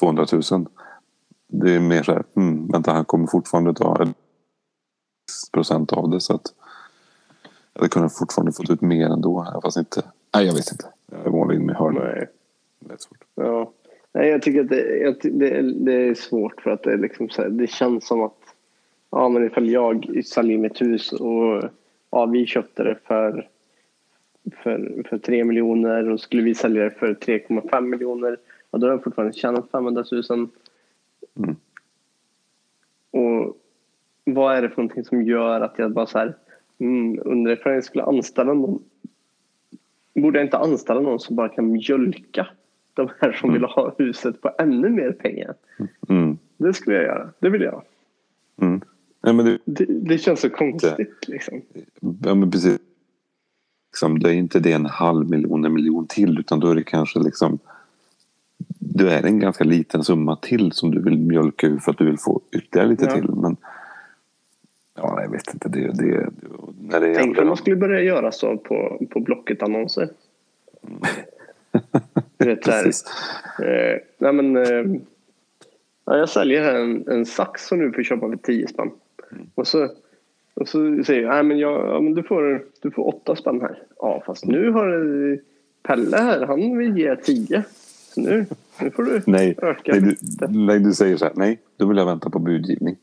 [0.00, 0.66] 200 000.
[1.48, 4.06] Det är mer så här, mm, vänta han kommer fortfarande ta
[5.52, 6.54] procent av det så att
[7.72, 9.60] jag hade kunnat fortfarande fått ut mer ändå.
[9.62, 10.02] Fast inte,
[10.34, 10.86] nej jag vet inte.
[11.10, 12.28] Jag är vanlig med hörlurar.
[12.78, 13.24] Det är svårt.
[13.34, 13.72] Ja.
[14.16, 17.28] Nej, jag tycker att det, jag, det, är, det är svårt för att det, liksom
[17.38, 18.54] här, det känns som att
[19.10, 21.62] ja, men ifall jag säljer mitt hus och
[22.10, 23.48] ja, vi köpte det för,
[24.62, 28.36] för, för 3 miljoner och skulle vi sälja det för 3,5 miljoner
[28.70, 30.48] ja, då har jag fortfarande tjänat 500 000.
[31.36, 31.56] Mm.
[33.10, 33.56] Och
[34.24, 36.34] vad är det för någonting som gör att jag bara så här
[36.78, 38.82] mm, undrar ifall jag skulle anställa någon
[40.14, 42.46] borde jag inte anställa någon som bara kan mjölka
[42.96, 45.54] de här som vill ha huset på ännu mer pengar?
[46.08, 46.38] Mm.
[46.56, 47.30] Det skulle jag göra.
[47.38, 47.82] Det vill jag.
[48.60, 48.80] Mm.
[49.20, 51.28] Men det, Det, det känns så konstigt.
[51.28, 51.62] Liksom.
[52.24, 52.78] Ja, men precis.
[53.92, 56.82] Liksom, det är inte det en halv miljon, en miljon till utan då är det
[56.82, 57.58] kanske liksom
[58.78, 62.04] det är en ganska liten summa till som du vill mjölka ur för att du
[62.06, 63.14] vill få ytterligare lite Ja.
[63.14, 63.30] till.
[63.30, 63.56] Men
[64.94, 65.68] ja, jag vet inte.
[65.68, 66.30] Det, det,
[66.80, 70.08] när det Tänk om man skulle börja göra så på, på Blocket-annonser.
[72.38, 73.04] Här, Precis.
[73.62, 75.00] eh, nej men, eh,
[76.04, 78.90] ja, jag säljer här en, en sax som du får köpa för 10 spänn.
[79.54, 79.88] Och så,
[80.54, 83.60] och så säger jag, nej men, jag, ja, men du, får, du får 8 spänn
[83.60, 83.82] här.
[83.98, 84.88] Ja fast nu har
[85.32, 85.38] eh,
[85.82, 87.64] Pelle här, han vill ge 10.
[88.14, 88.46] Så nu,
[88.80, 90.16] nu får du Nej, öka nej, du,
[90.48, 91.32] nej, du säger så här.
[91.36, 92.96] Nej, då vill jag vänta på budgivning.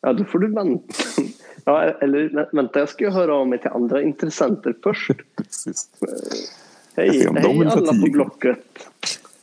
[0.00, 0.94] Ja, då får du vänta.
[1.68, 5.10] Ja, eller vä- vänta, jag ska höra av mig till andra intressenter först.
[5.36, 5.90] Precis.
[6.96, 8.10] Hej, om de hej alla på.
[8.12, 8.58] Blocket.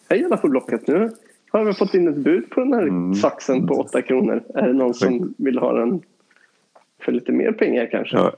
[0.10, 0.88] Hej alla på Blocket.
[0.88, 1.12] Nu
[1.52, 3.16] har vi fått in ett bud på den här Mm.
[3.16, 4.44] saxen på 8 kronor.
[4.56, 6.02] Är det någon som vill ha den
[7.02, 8.18] för lite mer pengar kanske?
[8.18, 8.32] Ja.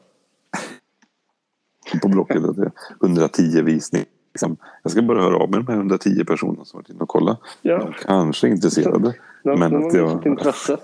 [2.01, 4.07] På Blocket att det är 110 visningar.
[4.33, 4.57] Liksom.
[4.83, 7.09] Jag ska bara höra av mig med de här 110 personerna som varit inne och
[7.09, 7.39] kollat.
[7.61, 7.77] Ja.
[7.77, 9.13] De kanske är intresserade.
[9.43, 10.25] De, men de har att jag...
[10.25, 10.77] intresse.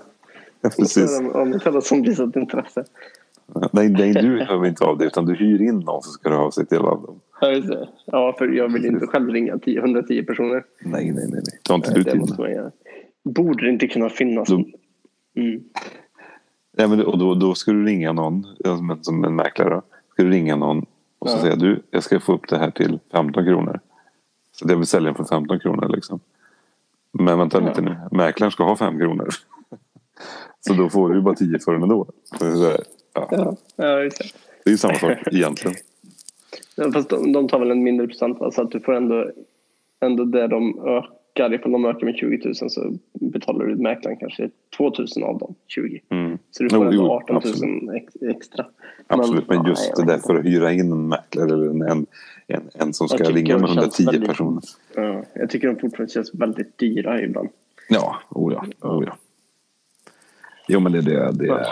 [0.60, 1.20] Ja, så precis.
[1.20, 2.84] är Ja, det kallas som visat intresse.
[3.72, 6.40] Nej, nej, du hör inte av dig utan du hyr in någon som ska höra
[6.40, 7.20] av sig till alla dem.
[7.46, 7.86] Ja.
[8.06, 10.64] Ja, för jag vill inte själv ringa 10, 110 personer.
[10.80, 11.28] Nej, nej, nej.
[11.32, 11.42] nej.
[11.62, 12.02] Ta inte du
[12.52, 12.70] göra.
[13.24, 14.48] Borde det inte kunna finnas...
[14.48, 14.64] Då-
[15.34, 15.60] Mm.
[16.78, 19.80] Nej, men, och då, då ska du ringa någon ja, som, en- som en mäklare.
[20.12, 20.86] Ska du ringa någon
[21.18, 21.40] och så Ja.
[21.42, 23.80] säga du, jag ska få upp det här till 15 kronor.
[24.52, 26.20] Så det vill sälja för 15 kronor liksom.
[27.12, 27.96] Men vänta lite nu.
[28.10, 29.28] Mäklaren ska ha fem kronor.
[30.60, 32.06] Så då får du bara tio för den ändå.
[32.38, 32.44] Så,
[33.14, 33.28] ja.
[33.30, 34.10] Ja, ja det.
[34.64, 35.76] Det är ju samma sak egentligen.
[36.76, 38.50] Ja, fast de, de tar väl en mindre procent va?
[38.50, 39.30] så att du får ändå,
[40.00, 41.54] ändå det de ökar.
[41.54, 45.54] Ifall de ökar med 20 000 så betalar du mäklaren kanske 2 000 av dem,
[45.66, 46.00] 20.
[46.08, 46.38] Mm.
[46.50, 47.82] Så du får Jo, ändå jo, 18 absolut.
[47.82, 48.66] 000 ex, extra.
[49.06, 51.82] Absolut, men ja, just jag det där för att hyra in en mäklare eller en,
[51.82, 52.06] en,
[52.46, 54.62] en, en som ska ringa med de känns 110 väldigt- personer.
[54.96, 57.48] Ja, jag tycker de fortfarande känns väldigt dyra ibland.
[57.88, 59.16] Ja, oh ja, oh ja.
[60.68, 61.66] Jo men det, det, det,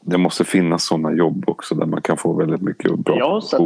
[0.00, 3.40] det måste finnas sådana jobb också där man kan få väldigt mycket bra Jag har
[3.40, 3.58] sett-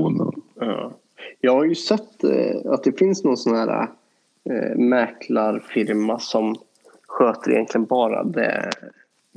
[0.66, 0.92] Ja.
[1.40, 3.88] Jag har ju sett eh, att det finns någon sån här
[4.44, 6.57] eh, mäklarfirma som
[7.07, 8.70] sköter egentligen bara det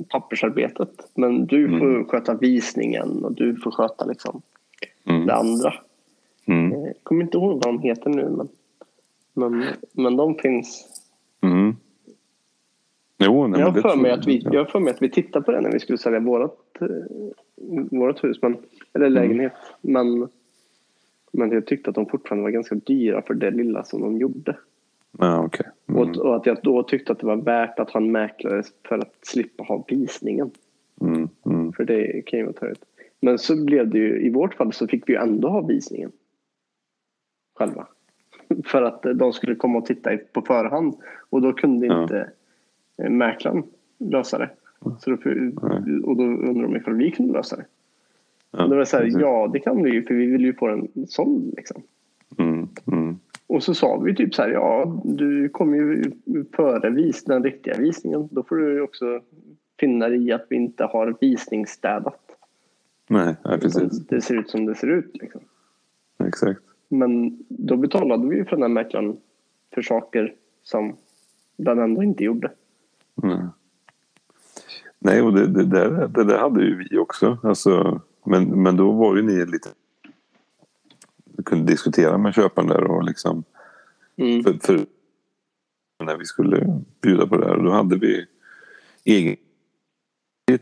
[0.08, 0.90] pappersarbetet.
[1.14, 4.42] Men du får sköta visningen och du får sköta liksom
[5.08, 5.26] Mm.
[5.26, 5.74] det andra.
[6.46, 6.84] Mm.
[6.84, 8.48] Jag kommer inte ihåg vad de heter nu men,
[9.34, 11.02] men, men de finns.
[11.42, 11.76] Mm.
[13.18, 15.52] Jo, nej, Jag har, för mig att vi, jag för mig att vi tittade på
[15.52, 16.86] det när vi skulle sälja vårat, eh,
[17.90, 18.56] vårat hus, men,
[18.92, 19.52] eller lägenhet.
[19.80, 20.28] Men,
[21.36, 24.56] men jag tyckte att de fortfarande var ganska dyra för det lilla som de gjorde.
[25.18, 25.66] Ja, okej.
[25.88, 26.00] Mm.
[26.00, 28.98] Och, och att jag då tyckte att det var värt att ha en mäklare för
[28.98, 30.50] att slippa ha visningen.
[31.00, 31.28] Mm.
[31.46, 31.72] Mm.
[31.72, 32.84] För det kan ju vara törligt.
[33.20, 36.12] Men så blev det ju, i vårt fall så fick vi ju ändå ha visningen.
[37.58, 37.86] Själva.
[38.64, 40.94] För att de skulle komma och titta på förhand.
[41.30, 42.02] Och då kunde Ja.
[42.02, 42.30] inte
[42.98, 43.62] eh, mäklaren
[43.98, 44.50] lösa det.
[44.98, 45.16] Så då,
[46.04, 47.64] och då undrar de ifall vi kunde lösa det.
[48.56, 49.20] Ja, då var det så här, precis.
[49.20, 51.82] ja det kan vi ju för vi vill ju få den såld liksom.
[52.38, 52.68] Mm.
[52.86, 53.18] Mm.
[53.46, 56.12] Och så sa vi typ så här, ja du kommer ju
[56.52, 58.28] före vis, den riktiga visningen.
[58.30, 59.20] Då får du ju också
[59.80, 62.20] finna dig i att vi inte har visningsstädat.
[63.08, 64.06] Nej, Utan precis.
[64.06, 65.10] Det ser ut som det ser ut.
[65.14, 65.40] Liksom.
[66.24, 66.60] Exakt.
[66.88, 69.16] Men då betalade vi ju för den här mäklaren
[69.74, 70.96] för saker som
[71.56, 72.50] den ändå inte gjorde.
[73.14, 73.46] Nej,
[74.98, 77.38] nej och det, det, där, det där hade ju vi också.
[77.42, 79.68] Alltså, men, men då var ju ni lite...
[81.36, 83.44] Vi kunde diskutera med köparen där och liksom...
[84.16, 84.42] Mm.
[84.42, 84.86] För, för
[86.04, 88.26] när vi skulle bjuda på det här, då hade vi
[89.04, 89.36] egen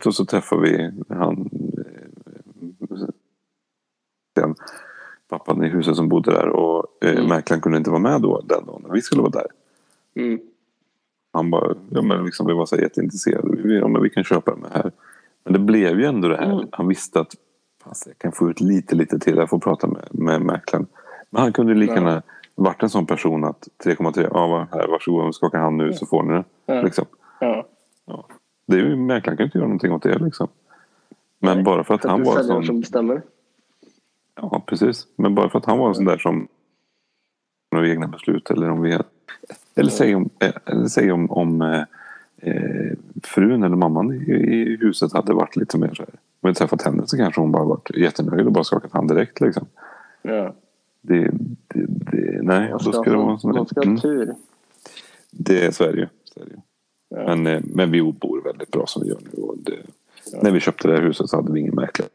[0.07, 1.51] och så träffade vi han
[2.91, 3.09] eh,
[4.35, 4.55] den
[5.29, 7.29] pappan i huset som bodde där och eh, Mm.
[7.29, 9.47] mäklaren kunde inte vara med då den dagen när vi skulle vara där.
[10.15, 10.41] Mm.
[11.33, 13.63] Han bara, ja men liksom vi var så jätteintresserade.
[13.63, 14.93] Vi, ja, men vi kan köpa den här.
[15.45, 16.53] Men det blev ju ändå det här.
[16.53, 16.69] Mm.
[16.73, 17.35] Han visste att
[17.85, 19.37] fast jag kan få ut lite, lite till.
[19.37, 20.87] Jag får prata med, med mäklaren.
[21.31, 22.23] Men han kunde lika gärna
[22.55, 26.23] varit en sån person att 3,3, ja va, här, varsågod, skaka hand nu så får
[26.23, 26.45] ni det.
[26.67, 26.83] Ja.
[26.83, 27.05] Liksom.
[27.41, 27.67] Ja.
[28.07, 28.27] Ja.
[28.67, 30.49] Det är ju, mäklaren kan inte göra någonting åt det liksom.
[31.39, 32.65] Men Nej, bara för att För att han är var en sån...
[32.65, 33.23] som bestämmer.
[34.37, 35.07] Ja, precis.
[35.17, 36.49] Men bara för att han var en sån där som
[37.73, 38.99] några egna beslut eller om vi
[39.75, 40.31] eller säg om,
[40.65, 41.83] eller säg om, om eh,
[42.37, 42.93] eh,
[43.23, 46.15] frun eller mamman i, i huset hade varit lite mer så här.
[46.45, 49.09] Om vi hade träffat henne så kanske hon bara varit jättenöjd och bara skakat hand
[49.09, 49.67] direkt liksom.
[50.23, 50.55] Ja.
[51.01, 51.31] Det,
[51.69, 54.35] det, det, nej, då ska, det vara en sån ska ha mm, tur.
[55.31, 56.07] Det är det ju.
[57.09, 57.37] Ja.
[57.37, 59.43] Men, eh, men vi bor väldigt bra som vi gör nu.
[59.43, 59.77] Och det,
[60.43, 62.09] När vi köpte det här huset så hade vi ingen mäklare.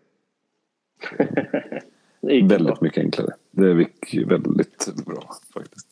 [2.21, 2.77] Väldigt bra.
[2.81, 3.33] mycket enklare.
[3.51, 5.87] Det gick väldigt bra faktiskt.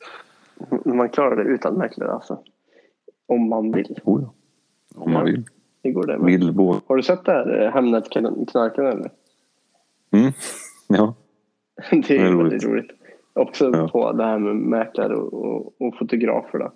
[0.86, 2.40] Man klarar det utan mäklare alltså.
[3.26, 4.00] Om man vill.
[4.04, 4.34] Oh, ja.
[4.96, 5.32] Om man Ja.
[5.32, 5.44] vill.
[5.82, 6.26] Det går det med.
[6.26, 6.76] Vill bo.
[6.88, 9.12] Har du sett det här eh, Hemnet-knarkaren eller?
[10.12, 10.32] Mm.
[10.88, 11.16] Ja.
[11.92, 12.54] Det är Det är roligt.
[12.54, 12.92] väldigt roligt.
[13.34, 13.88] Också Ja.
[13.88, 16.60] på det här med mäklare och, och, och fotografer.
[16.60, 16.72] Då.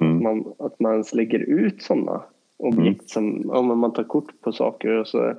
[0.00, 0.22] Mm.
[0.22, 2.22] Man, att man ens lägger ut sådana
[2.56, 5.34] objekt som ja, man tar kort på saker och så,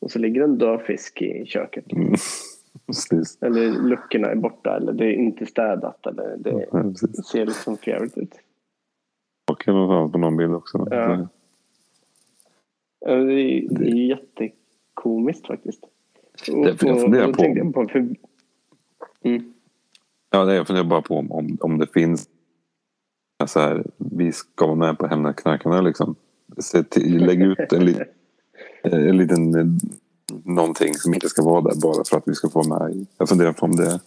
[0.00, 1.92] och så ligger en död fisk i köket.
[1.92, 2.14] Mm.
[3.40, 6.94] Eller luckorna är borta eller det är inte städat eller det Ja,
[7.32, 8.34] ser liksom för jävligt ut.
[9.50, 10.86] Och något annat på någon bild också.
[10.90, 11.28] Ja.
[13.08, 15.82] Ja, Det är, det är jättekomiskt faktiskt.
[16.52, 17.98] Och, Det- jag funderar på- jag på för,
[19.22, 19.52] mm,
[20.30, 22.28] Ja, det- jag funderar bara på om, om, om det finns
[23.46, 26.14] så här, vi ska vara med på Hemnetknarkarna liksom.
[26.88, 27.98] Till, lägg ut en, lit,
[28.82, 29.66] en liten eh,
[30.44, 33.06] någonting som inte ska vara där bara för att vi ska få med.
[33.18, 34.00] Jag funderar på om det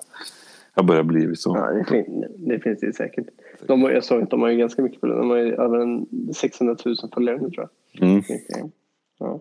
[0.74, 1.56] har börjat bli så.
[1.58, 3.26] ja, det, fin, det finns det säkert.
[3.68, 5.20] De, har- jag såg att de har ju ganska mycket följare.
[5.20, 8.04] De har ju över en 600 000 följare nu tror jag.
[8.10, 8.22] Mm.
[9.22, 9.40] Ja.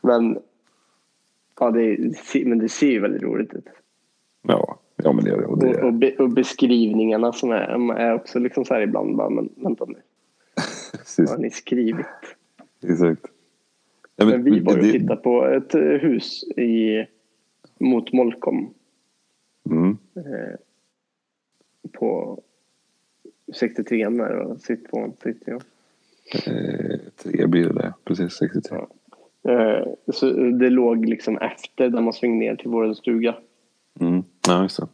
[0.00, 0.38] Men,
[1.60, 1.98] ja, det,
[2.44, 3.66] men det ser ju väldigt roligt ut.
[4.42, 5.46] Ja, ja, men det är det.
[5.46, 9.16] Och Och, det och, be, och beskrivningarna som är, är också liksom så här ibland
[9.16, 10.02] bara, men vänta nu,
[11.18, 12.06] vad har ni skrivit?
[12.82, 13.26] exakt.
[14.16, 17.06] Ja, Men vi var ju och tittade på ett hus i,
[17.78, 18.74] mot Molkom
[19.70, 20.58] Mm, eh,
[21.92, 22.42] på
[23.54, 25.58] 63 där och sitt på 63.
[26.46, 27.94] Eh, tre blir det.
[28.04, 28.76] Precis, 63.
[28.76, 28.84] Eh,
[30.12, 33.34] så det låg liksom efter där man svängde ner till vår stuga.
[34.00, 34.22] Mm.
[34.48, 34.86] Ja, just det.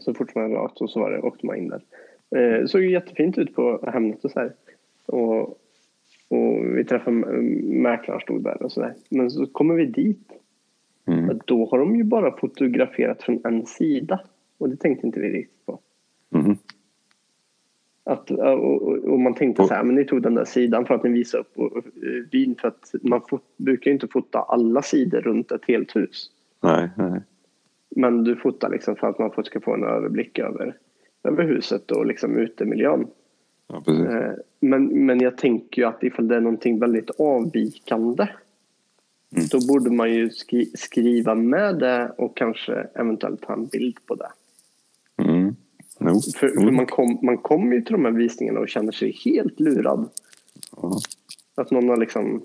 [0.00, 1.82] Så fort man rakt och så var det, åkte man in där.
[2.36, 4.52] Eh, såg ju jättefint ut på Hemnet och så här.
[5.06, 5.40] Och,
[6.28, 7.16] och vi träffade
[7.62, 8.94] mäklaren stod där och så där.
[9.10, 10.32] Men så kommer vi dit.
[11.06, 11.38] Mm.
[11.44, 14.20] Då har de ju bara fotograferat från en sida.
[14.58, 15.78] Och det tänkte inte vi riktigt på.
[16.30, 16.58] Mhm.
[18.08, 20.94] Att, och, och, och man tänkte så här, men ni tog den där sidan för
[20.94, 22.54] att ni visade upp eh, byn.
[22.60, 26.30] För att man fot, brukar ju inte fota alla sidor runt ett helt hus.
[26.62, 27.20] Nej, nej.
[27.96, 30.76] Men du fotar liksom för att man ska få en överblick över,
[31.24, 33.06] över huset och liksom utemiljön.
[33.66, 33.82] Ja.
[33.86, 38.28] Eh, Men, men jag tänker ju att ifall det är någonting väldigt avvikande
[39.36, 39.46] Mm.
[39.50, 44.14] då borde man ju skri skriva med det och kanske eventuellt ta en bild på
[44.14, 44.30] det.
[45.22, 45.56] Mm.
[45.98, 46.20] Jo.
[46.36, 49.60] För, för man, kom, man kommer ju till de här visningarna och känner sig helt
[49.60, 50.08] lurad.
[50.76, 50.98] Ja.
[51.54, 52.42] Att någon har liksom,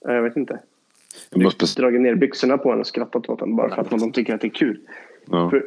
[0.00, 0.58] ja, jag vet inte,
[1.36, 1.80] måste...
[1.80, 4.40] dragit ner byxorna på en och skrattat åt en bara för att de tycker att
[4.40, 4.80] det är kul.
[5.26, 5.50] Ja.
[5.50, 5.66] För,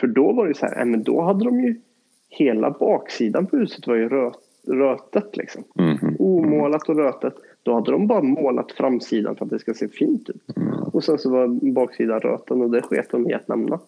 [0.00, 1.80] för då var det så här, äh, men då hade de ju
[2.28, 4.30] hela baksidan på huset var ju rö,
[4.66, 5.64] rötet liksom.
[5.74, 6.16] Mhm.
[6.18, 7.34] Omålat och rötet.
[7.62, 10.56] Då hade de bara målat framsidan för att det ska se fint ut.
[10.56, 10.72] Mm.
[10.72, 13.80] Och sen så var baksidan röten och det sket de i att nämna.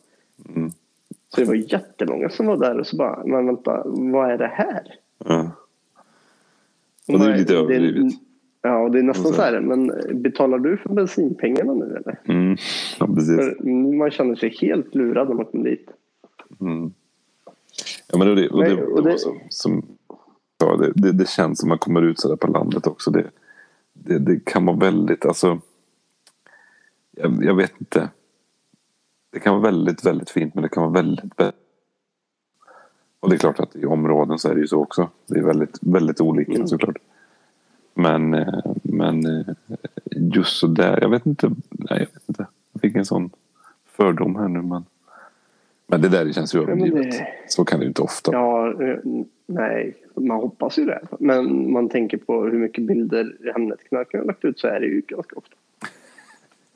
[0.54, 0.70] Mm.
[1.36, 4.46] Så det var jättemånga som var där och så bara, men vänta, vad är det
[4.54, 4.82] här?
[5.24, 5.50] Ja.
[7.08, 8.12] Och det är lite överdrivet.
[8.62, 12.20] Ja, och det är nästan så- här, men betalar du för bensinpengarna nu eller?
[12.24, 12.56] Mm.
[13.00, 13.36] Ja, precis.
[13.36, 13.64] För
[13.98, 15.90] man känner sig helt lurad när man kommer dit.
[16.60, 16.92] Mm.
[18.12, 19.82] Ja, men det, och det, Nej, och det, det- som, som,
[20.60, 23.10] ja, det, det, det känns som man kommer ut sådär på landet också.
[23.10, 23.24] Det,
[23.92, 25.60] det, det kan vara väldigt, alltså.
[27.10, 28.08] Jag, jag vet inte.
[29.36, 31.54] Det kan vara väldigt, väldigt fint men det kan vara väldigt, väldigt
[33.20, 35.08] och det är klart att i områden så är det ju så också.
[35.26, 36.66] Det är väldigt, väldigt olika Mm.
[36.68, 36.96] såklart.
[37.94, 39.46] Men, eh, men eh,
[40.10, 41.48] just så där, jag vet inte.
[41.70, 42.46] Nej, jag vet inte.
[42.72, 43.30] Jag fick en sån
[43.86, 44.62] fördom här nu.
[44.62, 44.84] Men,
[45.86, 47.02] men det där känns ju överdrivet.
[47.10, 48.32] det- Så kan det ju inte ofta.
[48.32, 48.98] Ja, eh,
[49.46, 51.00] nej, man hoppas ju det.
[51.20, 55.00] Men man tänker på hur mycket bilder Hemnetknarkarna har lagt ut så är det ju
[55.00, 55.56] ganska ofta.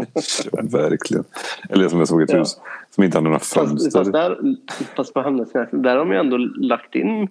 [0.63, 1.25] Verkligen.
[1.69, 2.39] Eller som jag såg ett Ja.
[2.39, 2.61] hus
[2.91, 3.99] som inte hade några Fast, fönster.
[3.99, 4.39] fast, där,
[4.97, 5.21] fast på
[5.71, 7.29] där har man ju ändå lagt in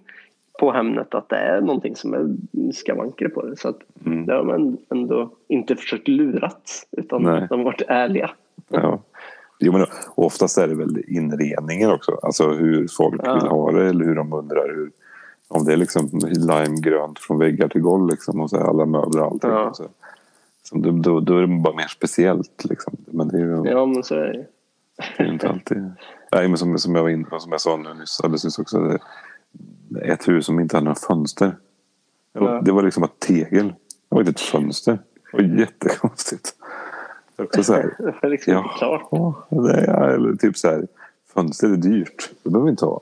[0.59, 2.35] på Hemnet att det är någonting som är
[2.73, 3.57] skavanker på det.
[3.57, 4.25] Så att Mm.
[4.25, 7.47] där har man ändå inte försökt lurat utan Nej.
[7.49, 8.31] de har varit ärliga.
[8.69, 8.99] Ja.
[9.59, 9.81] Jo, men
[10.15, 12.19] och oftast är det väl inredningen också.
[12.23, 13.33] Alltså hur folk Ja.
[13.33, 14.91] vill ha det eller hur de undrar hur.
[15.47, 19.27] Om det är liksom limegrönt från väggar till golv liksom och så alla möbler och
[19.31, 19.49] allting.
[19.51, 19.73] Ja.
[19.73, 19.83] Så,
[20.69, 22.97] så då, då, då är det bara mer speciellt liksom.
[23.05, 24.45] Men det är ju Ja, men så är det
[25.17, 25.91] det är inte alltid.
[26.31, 28.59] Nej, men som, som jag var inne på, som jag sa nu nyss, alldeles nyss
[28.59, 28.79] också.
[28.79, 28.99] Det,
[30.01, 31.57] ett hus som inte hade några fönster.
[32.33, 32.61] Det var, Ja.
[32.61, 33.67] det var liksom ett tegel.
[33.67, 33.73] Det
[34.09, 34.99] var inte ett fönster.
[35.31, 36.55] Det var jättekonstigt.
[37.35, 37.95] Det är också så här.
[38.21, 39.07] Det är liksom inte klart.
[39.11, 39.47] Ja,
[40.13, 40.87] eller typ så här.
[41.33, 42.29] Fönster är dyrt.
[42.43, 43.01] Det behöver vi inte ha.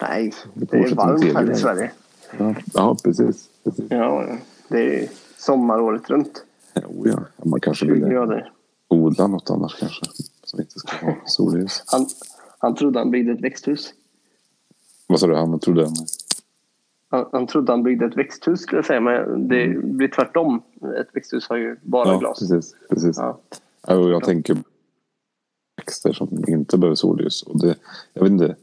[0.00, 1.54] Nej, Det är varmt här i.
[1.54, 1.90] Sverige.
[2.38, 3.48] Ja, ja precis.
[3.64, 3.84] precis.
[3.90, 4.26] Ja,
[4.68, 6.44] det är sommar året runt.
[6.74, 7.20] Jo, ja.
[7.44, 8.42] Man kanske 20 vill
[8.88, 10.06] odla något annars kanske.
[10.44, 11.82] Som inte ska ha solljus.
[11.86, 12.06] Han,
[12.58, 13.92] han trodde han byggde ett växthus.
[15.06, 15.34] Vad sa du?
[15.36, 15.94] Han trodde han?
[17.08, 20.62] Han, han trodde han byggde ett växthus skulle jag säga, men det blir tvärtom.
[21.00, 22.38] Ett växthus har ju bara Ja, glas.
[22.38, 22.76] precis.
[22.90, 23.16] precis.
[23.18, 23.40] Ja.
[23.86, 24.56] Ja, och jag tänker
[25.76, 27.42] växter som inte behöver solljus.
[27.42, 27.76] Och det,
[28.12, 28.56] jag vet inte.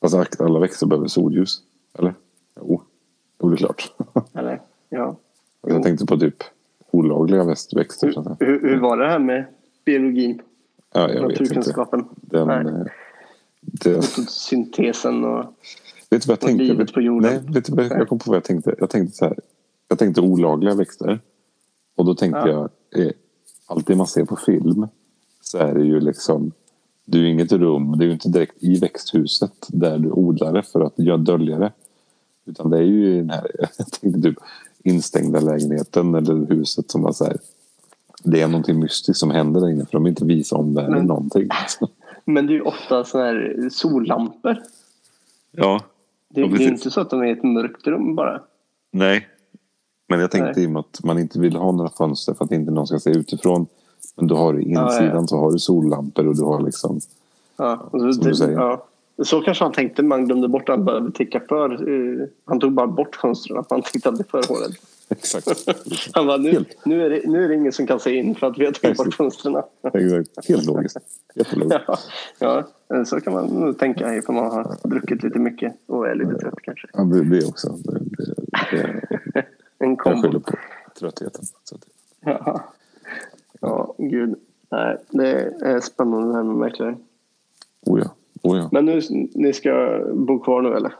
[0.00, 1.62] Alltså alla växter behöver solljus.
[1.98, 2.14] Eller?
[2.60, 2.82] Jo,
[3.42, 3.92] jo det är klart.
[4.34, 5.16] Eller, ja.
[5.62, 6.42] jag tänkte på typ
[6.98, 8.36] olagliga växter.
[8.40, 9.44] Hur, hur, hur var det här med
[9.84, 10.42] biologin?
[10.92, 11.42] Ja, jag vet inte.
[11.42, 12.04] Naturkunskapen?
[12.14, 12.84] Den, Nej.
[13.60, 15.44] det, Syntesen och...
[16.10, 16.64] vet du vad jag tänkte?
[16.64, 17.32] livet Vet, på jorden.
[17.32, 18.74] Nej, vet du vad jag kom på vad jag tänkte?
[18.78, 19.38] Jag tänkte så här.
[19.88, 21.20] Jag tänkte olagliga växter.
[21.96, 22.68] Och då tänkte Ja.
[22.90, 23.12] jag, eh,
[23.66, 24.86] alltid man ser på film
[25.40, 26.52] så är det ju liksom,
[27.04, 30.52] det är ju inget rum, det är ju inte direkt i växthuset där du odlar
[30.52, 31.72] det för att jag dölja det.
[32.46, 34.38] Utan det är ju i den här, jag tänkte typ
[34.88, 37.36] instängda lägenheten eller huset som var så här.
[38.22, 41.06] Det är någonting mystiskt som händer där inne för de vill inte visa omvärlden Men-
[41.06, 41.48] någonting.
[42.24, 44.56] Men det är ju ofta såna här sollampor.
[45.52, 45.80] Ja,
[46.28, 48.40] Det, Ja, det är inte så att de är i ett mörkt rum bara.
[48.92, 49.28] Nej.
[50.08, 50.64] Men jag tänkte Nej.
[50.64, 52.98] i och med att man inte vill ha några fönster för att inte någon ska
[52.98, 53.66] se utifrån.
[54.16, 55.26] Men då har du insidan Ja, ja.
[55.26, 57.00] så har du sollampor och du har liksom.
[57.56, 58.58] Ja, och så, Som du säger.
[58.58, 58.84] Ja.
[59.24, 61.70] Så kanske han tänkte, man glömde bort att han behövde täcka för.
[61.72, 64.72] eh, han tog bara bort fönstren, att täckte aldrig för hålet.
[65.10, 65.48] Exakt.
[66.12, 66.84] Han bara, nu, Helt.
[66.84, 68.72] nu, är det, nu är det ingen som kan se in för att vi har
[68.72, 69.62] tagit bort fönstren.
[69.82, 70.48] Exakt.
[70.48, 70.96] Helt logiskt.
[71.34, 71.80] Jättelogiskt.
[72.38, 76.14] Ja, ja, så kan man nog tänka ifall man har druckit lite mycket och är
[76.14, 76.88] lite trött kanske.
[76.92, 77.68] Ja, det, det också.
[77.84, 77.98] Det,
[78.70, 79.02] det,
[79.34, 79.46] det,
[79.78, 80.22] En jag kombo.
[80.22, 80.56] skyller på
[80.98, 81.44] tröttheten.
[82.20, 82.64] Ja.
[83.60, 84.34] ja, gud.
[84.70, 86.96] Nej, det är spännande det här med mäklare.
[87.86, 88.10] oh ja.
[88.42, 88.68] Oh ja.
[88.72, 89.00] Men nu,
[89.34, 90.92] ni ska bo kvar nu eller?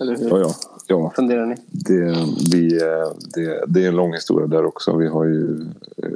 [0.00, 0.54] Eller hur Ja, ja.
[0.86, 1.12] ja.
[1.16, 1.56] funderar ni?
[1.66, 4.96] Det, vi, eh, det, det är en lång historia där också.
[4.96, 5.66] Vi har ju
[5.96, 6.10] eh,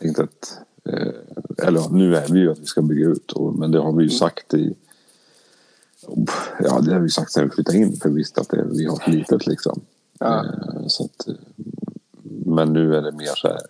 [0.00, 0.58] tänkt att...
[0.84, 3.32] Eh, eller nu är vi ju att vi ska bygga ut.
[3.32, 4.74] Och, men det har vi ju sagt i...
[6.60, 7.96] Ja, det har vi sagt sen vi flyttade in.
[7.96, 9.80] För vi visste att det, vi har för litet liksom.
[10.18, 10.44] Ja.
[10.44, 11.34] Eh, så att, eh,
[12.46, 13.60] men nu är det mer så här.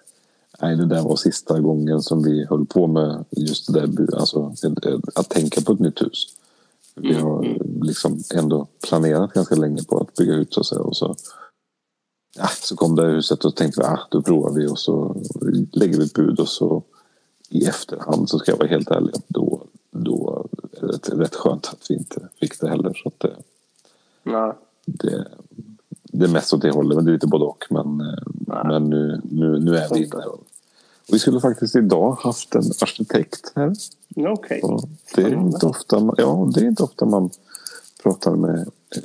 [0.62, 4.14] Nej, det där var sista gången som vi höll på med just det där.
[4.16, 4.54] Alltså
[4.86, 6.26] eh, att tänka på ett nytt hus.
[6.96, 10.80] Vi har liksom ändå planerat ganska länge på att bygga ut så.
[10.80, 11.16] Och så,
[12.36, 15.16] ja, så kom det här huset och tänkte vi ah, då provar vi och så
[15.72, 16.82] lägger vi ett bud och så
[17.48, 19.14] i efterhand så ska jag vara helt ärlig.
[19.28, 23.00] Då, då är det rätt skönt att vi inte fick det heller.
[23.02, 23.36] Så att det,
[24.22, 24.56] Ja.
[24.86, 25.28] det,
[26.02, 27.64] det är mest åt det hållet, men det är lite både och.
[27.70, 30.24] Men, eh, men nu, nu, nu är vi inne.
[31.08, 33.72] Vi skulle faktiskt idag haft en arkitekt här.
[34.16, 34.60] Okej.
[34.62, 37.30] Och det, är inte ofta man, ja, det är inte ofta man
[38.02, 38.58] pratar med
[38.96, 39.02] eh,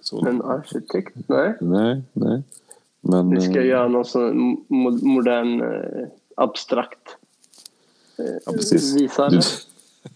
[0.00, 0.26] så.
[0.26, 1.16] En arkitekt?
[1.28, 1.54] Nej.
[1.60, 2.42] Nej, nej.
[3.00, 4.06] Men, Vi ska eh, göra någon
[4.68, 7.08] mo- modern eh, abstrakt
[8.18, 8.96] eh, ja, precis.
[8.96, 9.28] visa.
[9.28, 9.40] Du,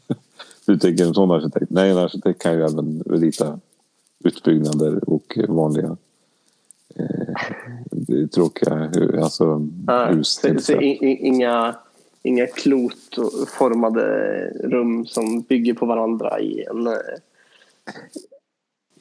[0.66, 1.70] du tänker en sån arkitekt?
[1.70, 3.60] Nej, en arkitekt kan ju även rita
[4.24, 5.96] utbyggnader och vanliga
[6.96, 10.28] eh, tråkiga hu- alltså, Ja, hus.
[10.28, 11.74] så, så inga,
[12.22, 14.02] inga klotformade
[14.64, 16.86] rum som bygger på varandra i en...
[16.86, 16.92] eh,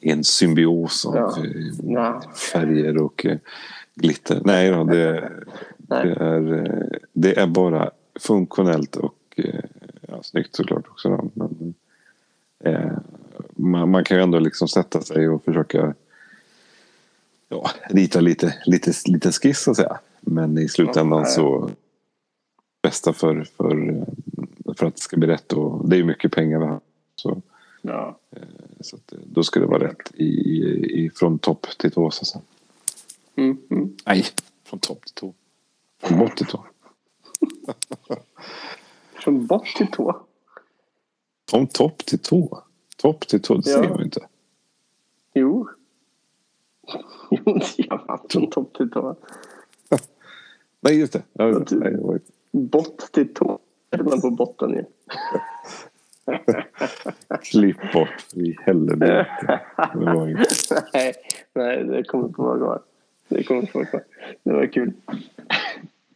[0.02, 1.34] en symbios av Ja.
[1.44, 2.22] eh, Ja.
[2.52, 3.38] färger och eh,
[3.94, 4.40] glitter.
[4.44, 5.30] Nej, då, det,
[5.78, 6.06] Nej.
[6.08, 9.60] det, är, eh, det är bara funktionellt och eh,
[10.08, 11.30] ja, snyggt såklart också.
[11.34, 11.74] Men,
[12.64, 12.90] eh,
[13.56, 15.94] man, man kan ju ändå liksom sätta sig och försöka
[17.50, 20.00] ja, rita lite, lite, lite skiss så att säga.
[20.20, 21.70] Men i slutändan så
[22.82, 24.04] bästa för, för, eh,
[24.76, 26.80] för att det ska bli rätt och det är mycket pengar det här.
[27.16, 27.42] Så,
[27.82, 28.18] Ja.
[28.80, 30.24] så att, eh, då ska det vara rätt i,
[31.04, 32.42] i, från topp till tå så.
[33.36, 33.96] Mm, mm.
[34.06, 34.24] Nej,
[34.64, 35.34] från topp till tå.
[36.02, 36.66] Från botten till tå.
[39.14, 40.22] Från bort till tå.
[41.50, 42.62] Från topp till tå.
[42.96, 43.82] Topp till tå, det Ja.
[43.82, 44.26] ser man inte.
[45.34, 45.68] Jo.
[47.76, 48.18] Gör man.
[48.30, 49.16] Från topp till tå.
[50.80, 51.22] Nej, just det.
[51.32, 52.18] Ja, nej, det
[52.52, 53.58] Bott till tå.
[54.04, 54.84] Man på botten ju.
[57.42, 59.26] Klipp bort i helvete.
[59.94, 60.84] Inte.
[60.92, 61.14] nej,
[61.54, 62.80] nej, det kommer inte vara kvar.
[63.28, 64.02] Det kommer inte vara kvar.
[64.42, 64.92] Det var kul.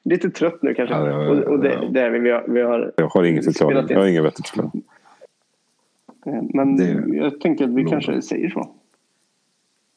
[0.02, 0.94] Lite trött nu kanske.
[0.94, 2.18] Ja, ja, och, och det, det är vi.
[2.18, 3.86] Vi har, vi har Jag har ingen förklaring.
[3.88, 4.82] Jag har ingen vettig förklaring.
[6.54, 8.70] men Det- jag tänker att vi kanske säger så.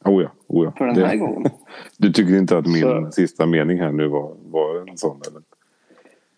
[0.05, 0.73] Oh ja, oh ja.
[0.77, 1.51] För den här gången.
[1.97, 5.21] Du tycker inte att min Så- sista mening här nu var, var en sån?
[5.27, 5.41] Eller?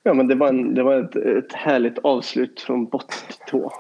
[0.03, 3.71] Ja, men det var, en, det var ett, ett härligt avslut från bott till tå.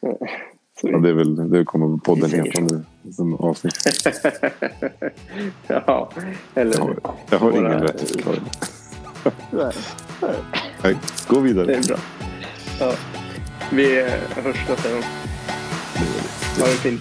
[0.00, 3.12] Ja, det, är väl, det kommer podden heta nu.
[3.12, 3.74] Som avsnitt.
[5.66, 6.10] ja,
[6.54, 6.96] eller Jag har,
[7.30, 8.42] jag har Våra- ingen vettig förklaring.
[9.50, 9.72] Nej,
[10.22, 10.34] nej,
[10.82, 10.96] Nej,
[11.28, 11.74] gå det vidare.
[11.74, 11.96] är bra.
[12.80, 12.92] Ja.
[13.72, 15.02] Vi hörs nästa gång.
[16.58, 17.00] Ha det fint.